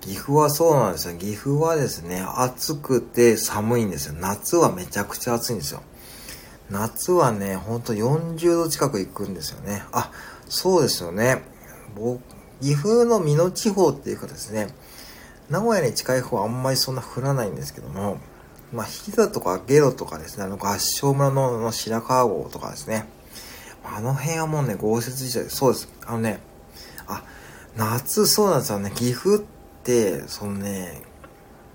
[0.00, 1.16] 岐阜はそうなんですよ。
[1.16, 4.14] 岐阜はですね、暑くて寒いんですよ。
[4.14, 5.82] 夏はめちゃくちゃ暑いんですよ。
[6.70, 9.82] 夏はね、ほんと40度近く行くんですよね。
[9.90, 10.12] あ、
[10.48, 11.42] そうですよね。
[12.60, 14.68] 岐阜の美濃地方っていうかですね、
[15.50, 18.18] 名古屋に近い方はあんまりそんな降らないんですけども、
[18.72, 23.06] まあ、飛騨とかゲロとかですね、あの合唱村のの白川郷とかですね、
[23.84, 25.88] あの辺はもうね、豪雪地帯そうです。
[26.06, 26.40] あのね、
[27.06, 27.22] あ、
[27.76, 28.90] 夏そうなんですよね。
[28.94, 29.40] 岐阜っ
[29.82, 31.02] て、そのね、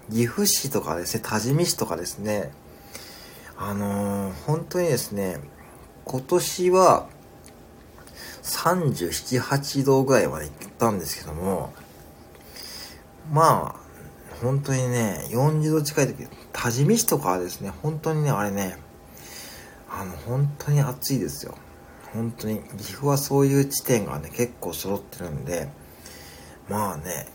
[0.10, 2.52] 岐阜市とかですね、多治見市とかですね、
[3.58, 5.40] あのー、本当にですね、
[6.06, 7.08] 今年は
[8.44, 11.74] 37、8度ぐらいまで行ったんですけども、
[13.32, 13.90] まあ、
[14.42, 18.78] 本当にね、40度近い時、多治見市とかはですね、本当にね、あれね、
[19.90, 21.56] あの、本当に暑いですよ。
[22.14, 25.70] 本当に岐阜はそういう地点がね結構揃ってるんで
[26.68, 27.28] まあね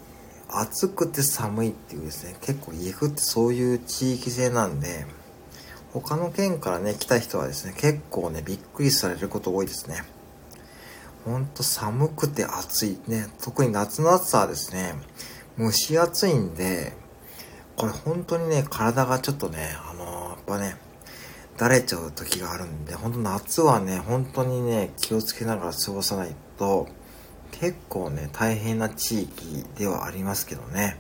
[0.49, 5.07] 暑くて寒いっていうですね結構岐阜ってそういう地域性なんで
[5.93, 10.03] 他の県からね来た人はですね結構ねびっくりされること多いですね。
[11.25, 14.95] ほんと寒くて暑いね特に夏の暑さはですね
[15.59, 16.93] 蒸し暑いんで
[17.77, 20.77] これ本当にね体がちょっとねあのー、やっぱね
[21.57, 26.89] だれちゃう時があるんで、本当夏はね、本当にね、気をつけながら過ごさないと、
[27.53, 30.99] 結構ね、大変な地域ではありますけどね。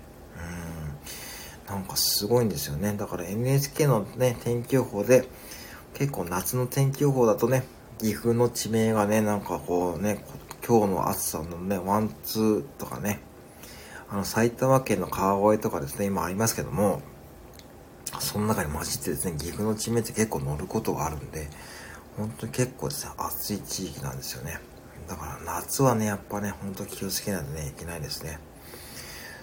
[1.69, 1.75] うん。
[1.75, 2.95] なんかすごいんですよね。
[2.97, 5.29] だから NHK のね、天気予報で、
[5.95, 7.65] 結構夏の天気予報だとね、
[7.99, 10.25] 岐阜の地名がね、なんかこうね、
[10.67, 13.21] 今日の暑さのね、ワンツーとかね、
[14.09, 17.03] あの、埼玉県の川越とかですね、今ありますけども、
[18.21, 21.49] その中に混じってですね、岐阜の地名って結構乗ることがあるんで、
[22.17, 24.61] 本当に結構ですね、暑い地域なんですよね。
[25.09, 28.39] だから夏はね、やっぱね、本当気をつけないとね、いけないですね。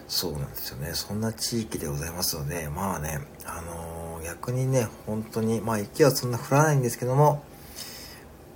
[0.07, 0.91] そうなんですよね。
[0.93, 7.43] そんな地域でございますので、まあね、あのー、逆にね、本当に、まあ雪はそんな降らないんですけども、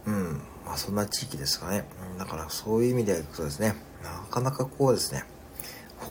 [0.06, 1.86] うん、まあそんな地域ですかね。
[2.18, 5.24] だからそういう意味でいくとですね、なかなかこうですね、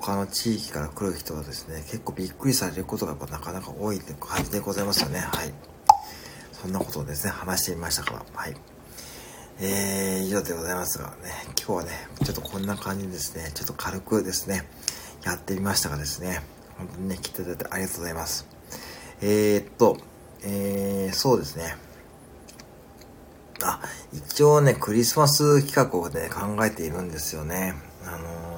[0.00, 5.20] 他の地域から来る人はですね、結構びっくりされることがやっぱなかなか多いって感じでございますよね。
[5.20, 5.52] はい。
[6.52, 8.24] そんなことをですね、話してみましたから。
[8.34, 8.56] はい。
[9.60, 11.90] えー、以上でございますがね、今日はね、
[12.24, 14.68] ちょっとこんな感じですね、ちょっと軽くですね、
[15.24, 16.42] やってみましたがですね、
[16.76, 18.46] 本当にね、来ていただいてありがとうございます。
[19.20, 19.98] えー、っと、
[20.42, 21.76] えー、そうですね。
[23.62, 23.80] あ、
[24.12, 27.74] 一応ね、クリスマス企画をね、考えているんですよね。
[28.04, 28.53] あのー、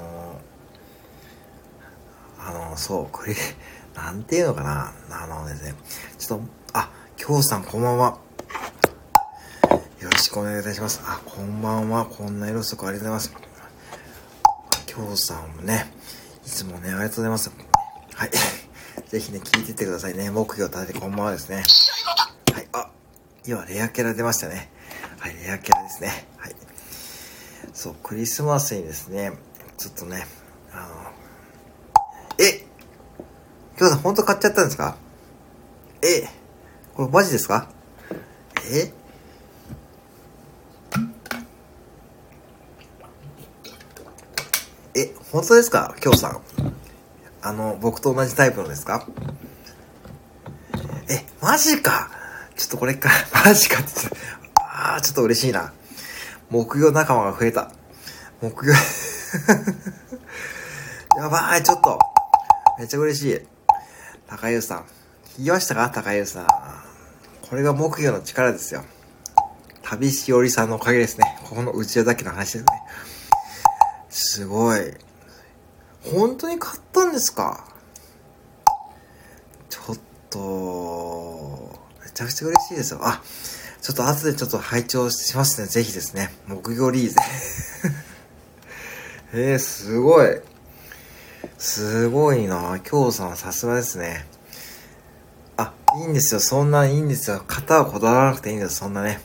[2.46, 3.34] あの、そう、これ、
[3.96, 4.92] なんていうのかな。
[5.10, 5.74] あのですね、
[6.16, 8.18] ちょっと、あ、京さんこんばんは。
[10.00, 11.00] よろしくお願いいたします。
[11.04, 12.06] あ、こんばんは。
[12.06, 13.46] こんな色遅くありがとうございます。
[14.86, 15.92] 京さんもね、
[16.46, 17.50] いつもね、ありがとうございます。
[18.14, 18.30] はい。
[19.10, 20.30] ぜひね、聞いてってくださいね。
[20.30, 21.64] 目標立ててこんばんはですね。
[22.52, 22.68] はい。
[22.72, 22.90] あ、
[23.44, 24.70] 今、レアキャラ出ましたね。
[25.18, 26.28] はい、レアキャラですね。
[26.36, 26.54] はい。
[27.74, 29.32] そう、クリスマスにですね、
[29.78, 30.28] ちょっとね、
[30.72, 31.25] あの、
[33.78, 34.96] 今日さん本当買っちゃったんですか？
[36.02, 36.28] え
[36.94, 37.68] これマジですか？
[38.72, 38.92] え？
[44.98, 45.94] え、本当ですか？
[46.02, 46.40] 今日さん。
[47.42, 49.06] あの、僕と同じタイプのですか？
[51.10, 52.10] え、マジか
[52.56, 53.10] ちょっとこれか、
[53.44, 53.90] マジかって
[54.56, 55.74] あー、ちょっと嬉しいな。
[56.48, 57.70] 木曜仲間が増えた。
[58.40, 58.72] 木曜
[61.18, 61.98] やばい、ちょっと。
[62.78, 63.55] めっちゃ嬉しい。
[64.28, 64.78] 高優さん。
[65.38, 65.88] 聞きましたか？
[65.90, 66.46] 高優さん。
[67.48, 68.82] これが木魚の力ですよ。
[69.82, 71.38] 旅しおりさんのおかげですね。
[71.44, 72.66] ここの内輪だけの話ですね。
[74.08, 74.80] すごい。
[76.02, 77.64] 本当に買ったんですか？
[79.68, 79.98] ちょっ
[80.30, 83.00] と、めちゃくちゃ嬉しいですよ。
[83.02, 83.22] あ、
[83.80, 85.68] ちょっと後でちょっと拝聴しますね。
[85.68, 86.30] ぜひですね。
[86.48, 87.16] 木魚リーゼ。
[89.34, 90.40] えー、すごい。
[91.58, 94.26] すごいな京さんさすがですね。
[95.56, 96.40] あ、いいんですよ。
[96.40, 97.42] そんないいんですよ。
[97.46, 98.86] 型はこだわらなくていいんですよ。
[98.86, 99.20] そんなね。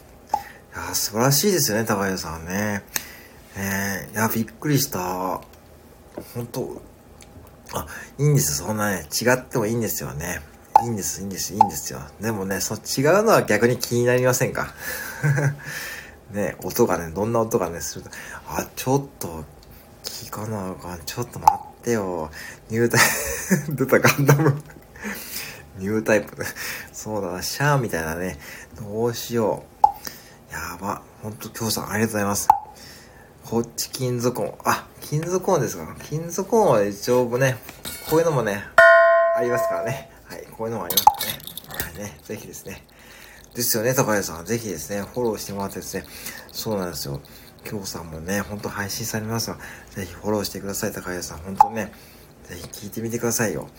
[0.75, 2.83] いや、素晴らしいですよね、高谷さんね。
[3.55, 5.41] えー、いや、びっくりした。
[6.33, 6.81] 本当
[7.73, 8.67] あ、いいんですよ。
[8.67, 10.41] そんなね、違ってもいいんですよね。
[10.83, 12.01] いいんです、いいんです、いいんですよ。
[12.19, 14.73] でもね、そ違うのは逆に気になりませんか？
[16.31, 18.09] ね、音がね、どんな音がね、すると、
[18.47, 19.43] あ、ちょっと、
[20.03, 20.99] 聞かなあかん。
[21.05, 22.29] ちょっと待っててよ。
[22.69, 22.99] ニュータイ
[23.67, 24.61] プ出たガンダム
[25.77, 26.43] ニュータイプ。
[26.93, 28.37] そうだな、シャーみたいなね。
[28.79, 30.53] どうしよう。
[30.53, 31.01] やば。
[31.21, 32.47] ほんと、今日さんありがとうございます。
[33.45, 34.57] こっち金属音。
[34.63, 37.57] あ、金属音ですか金属音は一応ね、
[38.09, 38.63] こういうのもね、
[39.35, 40.09] ありますからね。
[40.25, 41.33] はい、こういうのもありますね。
[41.67, 42.85] はいね、ぜひですね。
[43.53, 44.45] ですよね、高谷さん。
[44.45, 46.05] ぜひですね、フォローしてもらってですね。
[46.51, 47.19] そうなんですよ。
[47.69, 49.57] 今日さんもね、ほんと配信されますが、
[49.91, 51.37] ぜひフォローしてください、高谷さん。
[51.39, 51.91] ほんとね、
[52.43, 53.69] ぜひ聞いてみてくださいよ。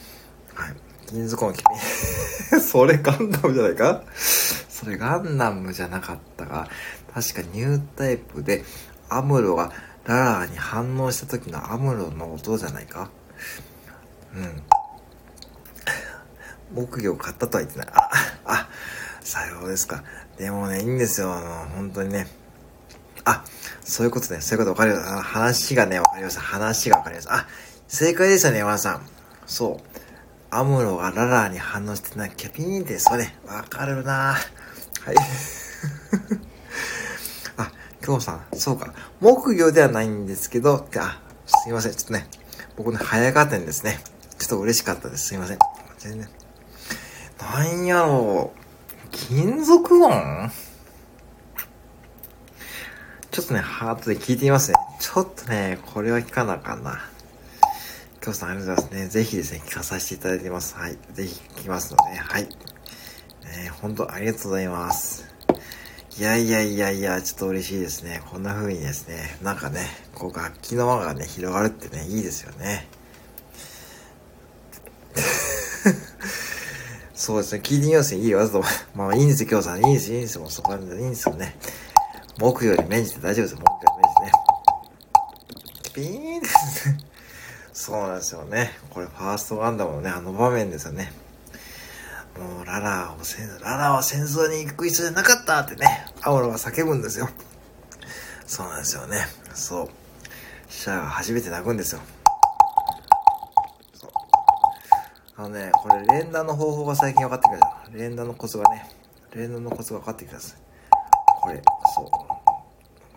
[0.55, 0.75] はい。
[1.07, 1.65] 金属音君。
[2.61, 4.03] それガンダムじゃないか？
[4.17, 6.69] それガンダムじゃなかったが、
[7.13, 8.65] 確かニュータイプで、
[9.09, 9.73] アムロが
[10.05, 13.11] ララーに反応した時のアムロの音じゃないか？
[14.35, 14.63] うん。
[16.75, 17.89] 木魚を買ったとは言ってない。
[17.93, 18.11] あ、
[18.47, 18.69] あ、
[19.23, 20.03] さようですか。
[20.39, 21.35] でもね、いいんですよ。
[21.35, 22.27] あの、本当にね。
[23.25, 23.45] あ、
[23.85, 24.41] そういうことね。
[24.41, 25.23] そういうことわかりました。
[25.23, 26.41] 話がね、わかりました。
[26.41, 27.35] 話がわかりました。
[27.35, 27.47] あ、
[27.89, 29.07] 正解でしたね、山田さん。
[29.47, 29.85] そう。
[30.51, 34.39] アムロがララに反応してなきゃピーンって、それ、わかるなは
[35.13, 35.17] い。
[37.57, 38.93] あ京さん、そうか。
[39.21, 41.93] 木魚ではないんですけど、あ、すいません。
[41.93, 42.29] ちょっとね、
[42.77, 44.01] 僕ね、早かったんですね。
[44.39, 45.29] ちょっと嬉しかったです。
[45.29, 45.59] すいません。
[45.99, 46.29] 全然。
[47.41, 48.59] なんやろう。
[49.11, 50.51] 金属音？
[53.33, 54.77] ちょっとね、ハートで聞いてみますね。
[55.01, 56.99] ちょっとね、これは聞かなあかんな。
[58.21, 59.09] 京さんありがとうございますね。
[59.09, 60.75] ぜひですね、聞かさせていただいてます。
[60.77, 60.99] はい。
[61.15, 62.43] ぜひ聞きますので、はい。
[62.43, 62.51] ね、
[63.81, 65.27] 本当ありがとうございます。
[66.19, 68.23] いやいやいやいや、ちょっと嬉しいですね。
[68.31, 69.81] こんな風にですね、なんかね、
[70.15, 72.87] こう楽器の輪がね、広がるってね、いいですよね。
[77.15, 78.21] そうですね、聞いてみますよ。
[78.21, 78.63] いいよ、と。
[78.95, 79.79] まあいいんですよ、今日さん。
[79.79, 80.43] いいんですよ、いいんですよ。
[80.43, 81.57] もうそこは、いいんですよね。
[82.39, 84.33] 木より免じて大丈夫ですよ、木より免
[85.83, 86.13] じてね。
[86.13, 86.99] ピーンですね。
[87.73, 88.71] そうなんですよね。
[88.91, 91.13] これ、ファーストガンダムのね、あの場面ですよね。
[92.39, 97.29] もう、ララを戦、ララは戦争に行く必要じゃなかったってね、アオラが叫ぶんですよ。
[98.47, 99.19] そうなんですよね。
[99.55, 99.89] そう。
[100.69, 102.01] シャアが初めて泣くんですよ。
[103.95, 104.11] そう。
[105.37, 107.99] あのね、これ連打の方法が最近分かってきた。
[107.99, 108.89] 連打のコツがね、
[109.35, 110.62] 連打のコツが分かってきたんです。
[111.43, 111.61] これ、
[111.93, 112.03] そ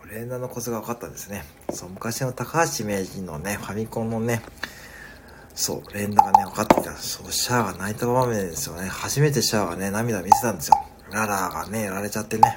[0.04, 0.08] う。
[0.12, 1.44] 連打のコツが分かったんですね。
[1.70, 4.42] そう、昔の高橋名人のね、ファミコンのね、
[5.54, 6.96] そう、連打がね、分かってきた。
[6.96, 8.88] そう、シャアが泣いた場面ですよね。
[8.88, 10.76] 初めてシャアがね、涙見せたんですよ。
[11.12, 12.56] ララーがね、やられちゃってね。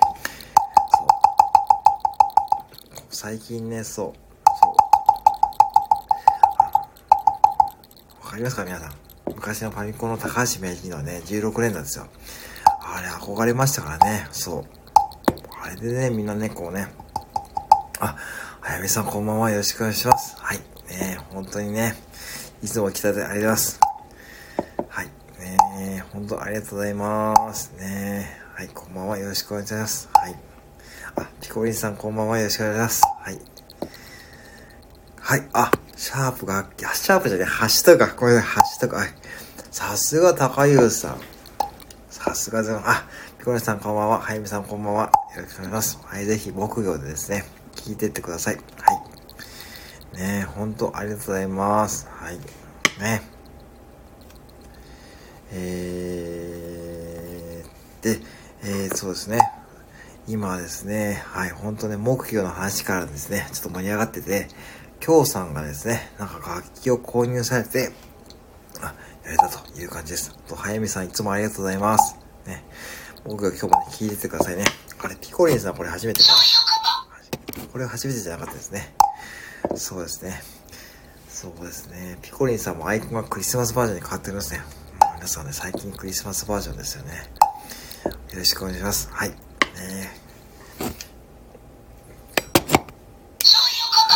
[2.91, 3.05] そう。
[3.11, 4.13] 最近ね、そう。
[4.59, 4.76] そ
[8.24, 8.26] う。
[8.26, 8.93] わかりますか皆さん。
[9.28, 12.07] 昔のファミコンの高橋名人のね、16連打ですよ。
[12.82, 14.28] あれ憧れましたからね。
[14.32, 14.78] そう。
[15.70, 16.88] あれでね、みんなね、こうね。
[17.99, 18.15] あ、
[18.59, 19.51] はやめさんこんばんは。
[19.51, 20.36] よろしくお願いします。
[20.39, 20.57] はい。
[20.89, 21.93] ね本当にね。
[22.63, 23.80] いつも来たでありがとうございます。
[24.89, 25.05] はい。
[25.78, 27.72] ね本当ありがとうございます。
[27.78, 29.20] ねはい、こんばんは。
[29.20, 30.09] よろしくお願いします。
[30.11, 30.36] はい。
[31.17, 32.39] あ、ピコリンさんこんばんは。
[32.39, 33.03] よろしくお願いします。
[33.22, 33.39] はい。
[35.20, 35.49] はい。
[35.53, 38.15] あ、シャープが、シャープじゃねハッシュタグか。
[38.15, 38.95] これ、ハッシュタグ。
[38.95, 39.09] はい。
[39.70, 41.22] さすが高優さん。
[42.09, 43.05] さすがでも、あ、
[43.38, 44.20] ピコリンさんこんばんは。
[44.20, 45.09] はゆみさんこんばんは。
[45.39, 45.99] よろしくお願います。
[46.03, 48.55] はい、ぜひ、木魚でですね、聞いてってください。
[48.55, 48.61] は
[50.15, 50.17] い。
[50.17, 52.07] ね本当ありがとうございます。
[52.09, 52.37] はい。
[52.99, 53.21] ね。
[55.53, 58.19] えー、で、
[58.63, 59.39] えー、そうですね。
[60.27, 64.49] 今ですね、はい、本当ね、目標の話からですね、ちょっと盛り上がってて、
[64.99, 67.93] 京さんがですね、なんか楽器を購入されて、
[68.81, 70.35] あ、やれたという感じです。
[70.49, 72.17] と、早見さんいつもありがとうございます。
[72.45, 72.65] ね。
[73.25, 74.65] 僕が今日もね、聞いててくださいね。
[75.01, 76.29] あれ、ピコリンさんこれ初めてか
[77.71, 78.93] これ初めてじゃなかったですね。
[79.75, 80.41] そうですね。
[81.29, 82.17] そうですね。
[82.21, 84.61] ピコリンさんもアイコンがクリスマスバージョンに変わっておりますね。
[85.15, 87.11] 皆さんね、最近クリスマスバージョンですよね。
[88.31, 89.09] よろしくお願いします。
[89.11, 89.29] はい。
[89.29, 89.35] ね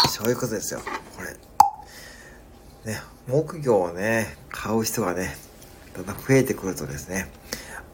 [0.09, 0.81] そういうことですよ。
[0.81, 1.23] こ
[2.85, 2.91] れ。
[2.91, 5.35] ね、木魚をね、買う人がね、
[5.93, 7.31] だんだん増えてくるとですね、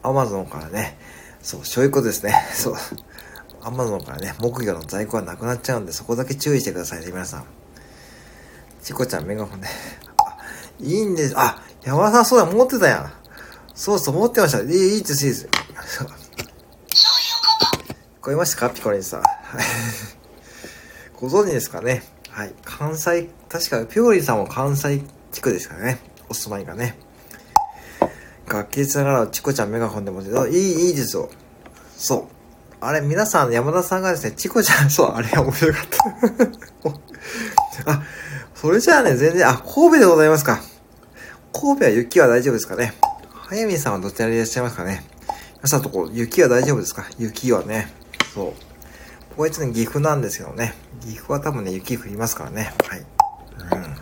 [0.02, 0.98] アマゾンからね、
[1.42, 2.34] そう、そういうことですね。
[2.54, 2.74] そう。
[3.62, 7.44] アマゾンからね、木魚の在庫がなくなっちゃうんで、そこだけ注意してくださいね、皆さん。
[8.82, 9.66] チコちゃん、メガホンで。
[9.66, 10.36] あ、
[10.80, 11.34] いいんです。
[11.36, 13.12] あ、山田さんそうだ、持ってたやん。
[13.74, 14.60] そうそう、持ってました。
[14.60, 15.48] いい、いいです、いいです。
[15.86, 16.14] そう聞
[18.22, 18.70] こえましたか？
[18.70, 19.22] ピコリンさん。
[19.22, 19.30] はい。
[21.16, 22.02] ご存知ですかね？
[22.30, 22.54] はい。
[22.64, 25.98] 関西、確か、ピコリンさんも関西地区ですからね。
[26.28, 26.98] お住まいがね。
[28.52, 31.28] 楽器ながら、チコちゃんメガホンでも、いい、いいですよ。
[31.96, 32.24] そう。
[32.80, 35.86] あれ、皆さん、山田さんがですね、チコちゃん、 そう、あれ面白かっ
[37.84, 37.92] た。
[37.92, 38.02] あ、
[38.54, 40.60] それじゃあね、全然、あ、神戸でございますか。
[41.52, 42.94] 神戸は雪は大丈夫ですかね。
[43.48, 45.04] 早見さんはどちらでいらっしゃいますかね。
[45.56, 47.04] 皆さんとこ、雪は大丈夫ですか？
[47.18, 47.92] 雪はね。
[48.34, 48.52] そう。
[49.36, 50.74] こいつね、岐阜なんですけどね。
[51.02, 52.72] 岐阜は多分ね、雪降りますからね。
[52.88, 53.00] はい。
[53.00, 53.96] うん。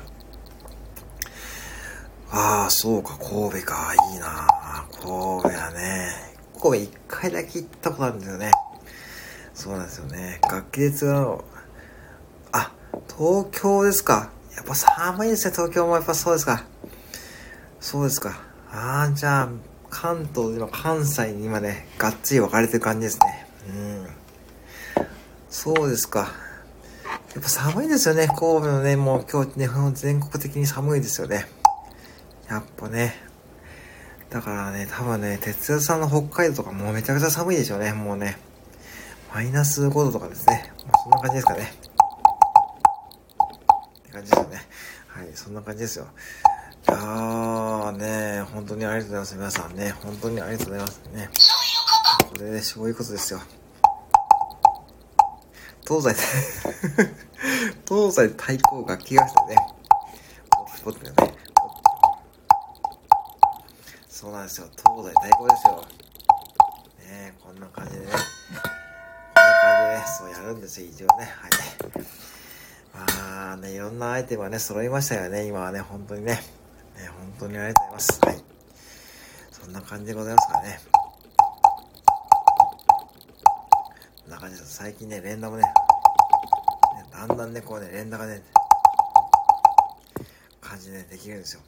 [2.31, 3.95] ああ、そうか、神戸か。
[4.12, 4.47] いいな
[4.93, 5.09] 神戸
[5.49, 6.11] はね。
[6.61, 8.51] 神戸一回だけ行ったことあるんですよね。
[9.55, 10.41] そうなんですよね。
[10.43, 11.45] 楽器で使う。
[12.53, 12.72] あ、
[13.09, 14.31] 東京ですか。
[14.55, 16.64] やっぱ寒いですね、東京もやっぱそうですか。
[17.81, 18.41] そうですか。
[18.70, 19.49] ああ、じゃあ、
[19.89, 23.47] 関東で関西に今ね、がっつり分かれてる感じですね。
[23.68, 24.07] うん。
[25.49, 26.31] そうですか。
[27.35, 31.47] やっぱ寒いですよね、神戸のね、もう今日ね、全国的に寒いですよね。
[32.49, 33.15] やっぱね。
[34.31, 38.39] だからね、多分ね、哲也さんの北海道とかもうめちゃくちゃ寒いでしょうね、もうね。
[39.35, 40.73] マイナス5度とかですね。
[40.87, 41.73] まあ、そんな感じですかね。
[44.01, 44.63] って感じですよね。
[45.07, 46.07] はい、そんな感じですよ。
[46.89, 49.59] いやーね、本当にありがとうございます。
[49.59, 51.31] 皆さんね、本当にありがとうございますね。
[52.31, 53.41] これね、そういうことですよ。
[55.87, 56.15] 東西
[57.89, 59.57] 東西対抗楽器がしてね。
[60.85, 61.38] ポッポッね。
[64.19, 64.66] そうなんですよ。
[64.77, 65.85] 東西対抗ですよ。
[67.07, 69.95] ねこんな感じでねこんな感じで。
[69.95, 71.12] ね、そうやるんですよ、一応ね。
[71.14, 71.51] はい。
[72.93, 76.33] まあね、いろんなアイテムはね、揃いましたよね、今はね、本当にね。
[76.33, 76.41] ね、
[77.16, 78.21] 本当にありがとうございます。
[78.27, 78.45] はい。
[79.53, 80.81] そんな感じでございますからね。
[84.41, 84.75] 感じです。
[84.75, 85.69] 最近ね、連打もね、ね
[87.12, 88.43] だんだんね、こうね、連打がね、
[90.61, 91.61] 感じで、ね、できるんですよ。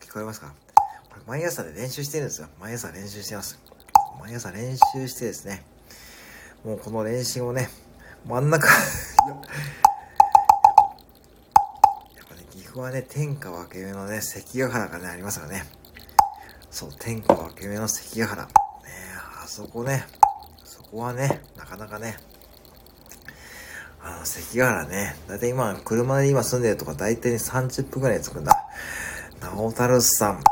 [0.00, 0.52] 聞こえますか？
[1.26, 2.48] 毎朝で練習してるんですよ。
[2.60, 3.58] 毎朝練習してます。
[4.20, 5.64] 毎朝練習してですね、
[6.64, 7.68] もうこの練習をね、
[8.26, 8.76] 真ん中 やっ
[12.28, 15.64] ぱね、岐阜はね、天下分け目のね、関ヶ原がね、ありますからね。
[16.70, 18.42] そう、天下分け目の関ヶ原。
[18.44, 18.50] ね
[19.42, 20.04] あそこね、
[20.64, 22.16] そこはね、なかなかね、
[24.00, 28.56] あの、関ヶ原ね、だいたい今、車で今住んでるとか、だいたい30分くらいで着くんだ。
[29.40, 30.44] 直太郎さん、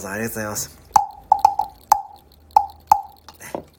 [0.00, 0.78] わざわざありがとうございます。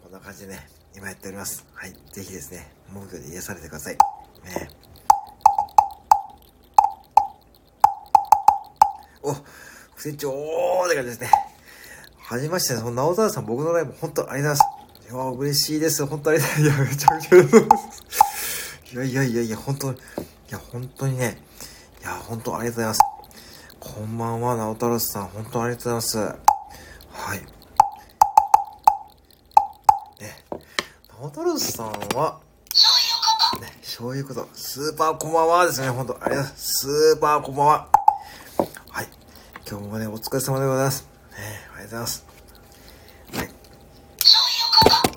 [0.03, 1.65] こんな感じでね、今やっております。
[1.73, 3.93] はい、ぜひですね、木魚で癒されてください。
[3.95, 4.69] ね。
[9.23, 10.29] お、副船長
[10.85, 11.31] って感じですね。
[12.19, 15.13] はじめまして、その直太郎さん、僕のライブ、本当ありがとうございます。
[15.13, 16.05] いや、嬉しいです。
[16.05, 16.87] 本当ありがとうございます。
[16.87, 18.93] いや、めちゃくちゃありがとうございます。
[18.93, 19.95] いやいやいやいや、本当い
[20.49, 21.41] や、本当にね、
[22.01, 23.10] いや、本当ありがとうございます。
[23.81, 25.27] こんばんは、直太郎さん。
[25.29, 26.37] 本当ありがとうございます。
[27.09, 27.39] はい。
[30.19, 30.35] ね、
[31.19, 32.39] 直太郎さんは、
[33.59, 34.47] ね、そういうこと。
[34.53, 36.73] スーパーこんばんはですね、本当ありがとうございます。
[36.73, 37.87] スーパーこんばんは。
[38.91, 39.07] はい。
[39.67, 41.07] 今日もね、お疲れ様でございます。
[41.31, 41.37] ね、
[41.75, 42.25] ありがとうございます。
[43.33, 43.49] はい。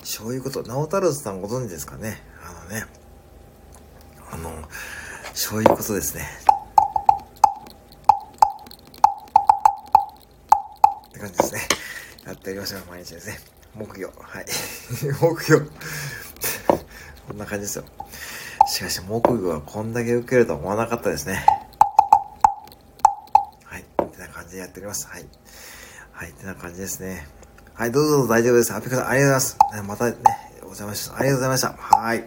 [0.03, 0.63] そういうこと。
[0.63, 2.87] 直太郎さんご存知ですかねあのね、
[4.31, 4.67] あの、
[5.35, 6.44] そういうことですね。
[12.45, 13.39] っておりましょう、毎日ですね。
[13.73, 14.13] 木魚。
[14.21, 14.45] はい。
[15.19, 15.61] 木魚。
[17.27, 17.85] こんな感じですよ。
[18.67, 21.43] しかし、木魚はこんだけ受けるとは思わなかったですね。
[23.63, 23.81] はい。
[23.81, 25.07] ってな感じでやっております。
[25.07, 25.25] はい。
[26.11, 26.29] はい。
[26.29, 27.27] ってな感じですね。
[27.73, 28.73] はい、どうぞ大丈夫です。
[28.75, 29.87] アピカさん、ありがとうございます。
[29.87, 30.17] またね、
[30.61, 31.17] お邪魔しました。
[31.17, 31.73] ありがとうございました。
[31.73, 32.23] はい。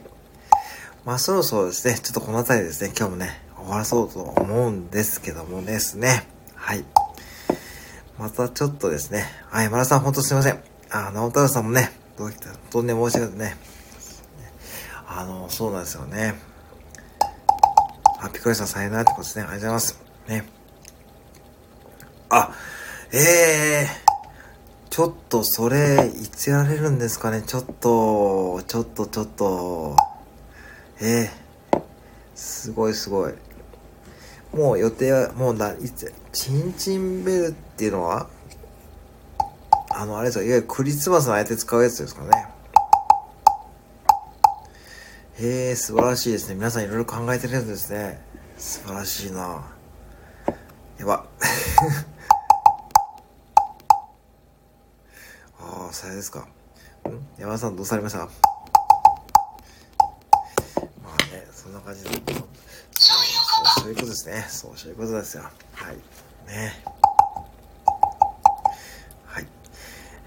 [1.05, 6.27] まあ、そろそろですね、ちょっとこの辺りですね、今日もね、終わらそうと思うんですけどもですね。
[6.57, 6.85] はい。
[8.19, 9.25] またちょっとですね。
[9.49, 10.61] はい、マラさんほんとすいません。
[10.91, 13.57] あ、直太朗さんもね、どうきた、本当に、申し訳ないね。
[15.07, 16.35] あの、そうなんですよね。
[18.21, 19.43] あ、ピコリさんさよならってことですね。
[19.43, 20.01] ありがとうございます。
[20.27, 20.45] ね。
[22.31, 22.53] あ、
[23.12, 27.43] ええー、ちょっとそれ、いつやれるんですかね。
[27.43, 29.97] ちょっと、ちょっと、ちょっと、
[31.01, 31.31] え
[31.73, 31.81] えー、
[32.35, 33.35] すごいすごい。
[34.53, 38.28] もう予定は、もうな、いつ、チンチンベルっていうのは、
[39.91, 42.47] あの、あれですよ、いわゆるクリスマスの相手使うやつですかね。
[45.41, 46.55] へえ、素晴らしいですね。
[46.55, 48.20] 皆さんいろいろ考えてるやつですね。
[48.57, 49.64] 素晴らしいな
[50.99, 51.26] やば。
[55.61, 56.39] ああ、さよですか。
[56.39, 56.47] ん？
[57.36, 58.18] 山田さんどうされました？
[58.18, 58.28] まあ
[61.34, 62.11] ね、そんな感じで。
[63.80, 64.47] そういうことですね。
[64.49, 65.43] そう、そういうことですよ。
[65.43, 65.51] は
[65.91, 65.97] い。
[66.49, 66.73] ね。
[69.27, 69.47] はい。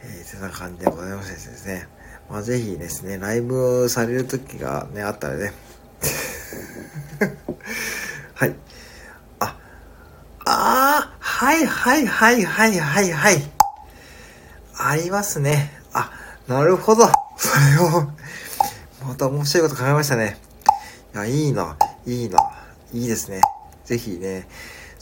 [0.03, 1.87] えー、てな感じでございましてですね。
[2.29, 5.51] まあ、ぜひですね、ライブされる時がね、あったらね。
[8.35, 8.55] はい。
[9.39, 9.57] あ、
[10.45, 13.51] ああ、はいはいはいはいはいはい。
[14.77, 15.73] ありますね。
[15.93, 16.11] あ、
[16.47, 17.11] なるほど。
[17.37, 18.07] それを、
[19.07, 20.37] また面白いこと考えましたね。
[21.13, 22.39] いや、いいな、いいな。
[22.93, 23.41] いいですね。
[23.85, 24.47] ぜひね、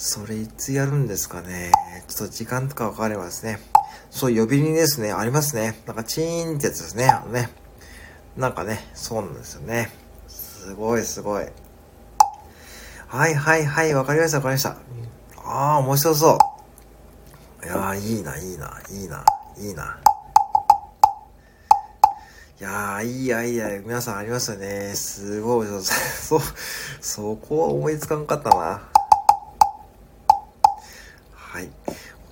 [0.02, 1.74] それいつやるんですかね。
[2.08, 3.60] ちょっと時間とか分かればですね。
[4.10, 5.12] そう、呼び鈴ですね。
[5.12, 5.78] ありますね。
[5.86, 7.10] なんかチーンってやつですね。
[7.10, 7.50] あのね。
[8.38, 9.92] なんかね、そうなんですよね。
[10.30, 11.46] すごいすごい。
[13.08, 14.78] はいはいはい、わかりましたわかりました。
[15.44, 16.38] ああ、面白そ
[17.62, 17.66] う。
[17.66, 19.26] いやー、いいな、いいな、いいな、
[19.58, 20.00] いいな。
[22.58, 24.96] いやー、いいアイデア、皆さんありますよね。
[24.96, 26.42] すごい、そう、
[27.02, 28.82] そこは思いつかんかったな。
[31.50, 31.70] はい。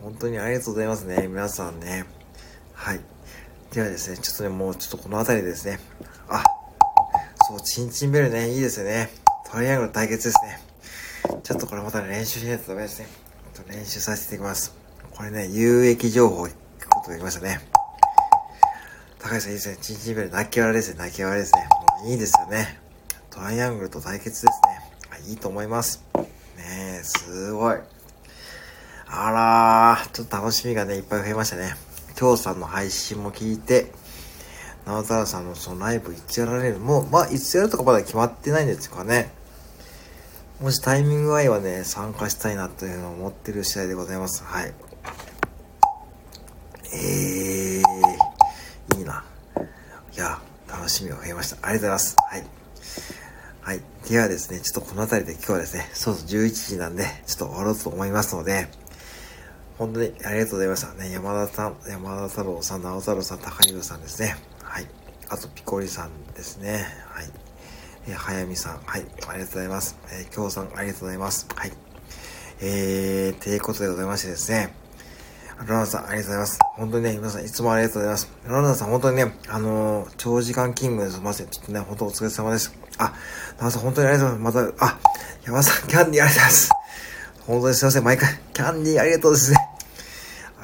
[0.03, 1.27] 本当にありがとうございますね。
[1.27, 2.05] 皆さんね。
[2.73, 2.99] はい。
[3.73, 5.79] ではですね、ちょっとね、もうちょっとこの辺りですね。
[6.29, 6.43] あ、
[7.47, 9.09] そう、チンチンベルね、いいですよね。
[9.49, 10.61] トライアングル対決ですね。
[11.41, 13.07] ちょっとこれまた、ね、練習しないとダメですね。
[13.55, 14.75] ちょっと練習させていきます。
[15.15, 16.49] これね、有益情報聞
[16.79, 17.59] くことができましたね。
[19.17, 19.77] 高橋さんいいですね。
[19.81, 20.99] チンチンベル泣き笑いですね。
[20.99, 21.67] 泣き笑いですね。
[22.03, 22.79] もういいですよね。
[23.31, 24.61] トライアングルと対決です
[25.25, 25.31] ね。
[25.31, 26.03] いいと思います。
[26.15, 27.96] ねえ、すごい。
[29.09, 31.75] あらー、ちょっと楽しみがね、いっぱい増えましたね。
[32.19, 33.91] 今日さんの配信も聞いて、
[34.85, 36.79] 直太朗さんのそのライブいつやられる？
[36.79, 39.31] もう、まあ、いつやるとかまだ決まってないんですかね。
[40.61, 44.43] もしタイミング合えばね、参加したいなというのを思ってる次第でございます。
[44.43, 44.73] はい。
[46.93, 48.97] えー。
[48.97, 49.23] いいな。
[50.15, 51.15] いや、楽した。
[51.15, 52.15] ありがとうございます。
[52.17, 52.43] はい。
[53.61, 53.81] はい。
[54.09, 58.67] ではですね、ちょっとこの辺りで今日はですね、そうそう11時なんで、ちょっと終わろうと思いますので、
[59.77, 60.93] 本当にありがとうございました。
[60.93, 64.35] ね、山田さん、山田太郎さん、直太郎さん、高弘さんですね。
[64.63, 64.87] はい。
[65.29, 66.85] あと、ピコリさんですね。
[67.09, 67.29] はい。
[68.07, 69.05] えー、早見さん、はい。
[69.27, 69.97] ありがとうございます。
[70.11, 71.47] えー、京さん、ありがとうございます。
[71.55, 71.71] はい。
[72.59, 74.73] えー、ということでございましてですね。
[75.67, 76.59] ロナさん、ありがとうございます。
[76.75, 78.31] 本当にね、皆さん、いつもありがとうございます。
[78.47, 81.47] ロナさん、本当にね、あのー、長時間勤務ですみません。
[81.49, 82.73] ちょっとね、本当お疲れ様です。
[82.97, 83.13] あ、
[83.59, 84.77] ロナさん、本当にありがとうございます。
[84.79, 84.99] また、あ、
[85.45, 86.69] 山田さん、キャンディーありがとうございます。
[87.45, 88.03] 本当にすいません。
[88.03, 89.66] 毎回、キャンディーありがとうですね。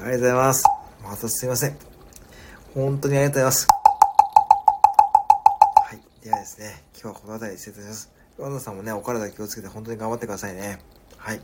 [0.03, 0.63] ありがとうございます。
[1.01, 1.77] またすいません。
[2.73, 3.67] 本当にありがとうございます。
[5.85, 6.25] はい。
[6.25, 8.11] ではですね、今日はこの辺りで失礼いたします。
[8.37, 10.79] ロナさんもね、お体気をつけて本当に頑張ってくださいね。
[11.15, 11.39] はい。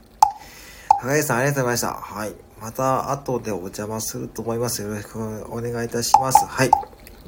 [1.01, 1.93] 高橋さん、ありがとうございました。
[1.93, 2.35] はい。
[2.59, 4.81] また、後でお邪魔すると思います。
[4.81, 6.45] よろしくお願いいたします。
[6.45, 6.71] はい。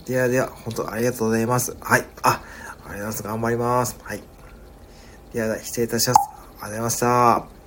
[0.06, 1.78] ではでは、本当ありがとうございます。
[1.80, 2.06] はい。
[2.24, 3.24] あ、ありがとうございます。
[3.24, 3.98] 頑張ります。
[4.04, 4.24] はい。
[5.32, 6.20] では、失礼いたします。
[6.20, 7.61] ありがとうございました。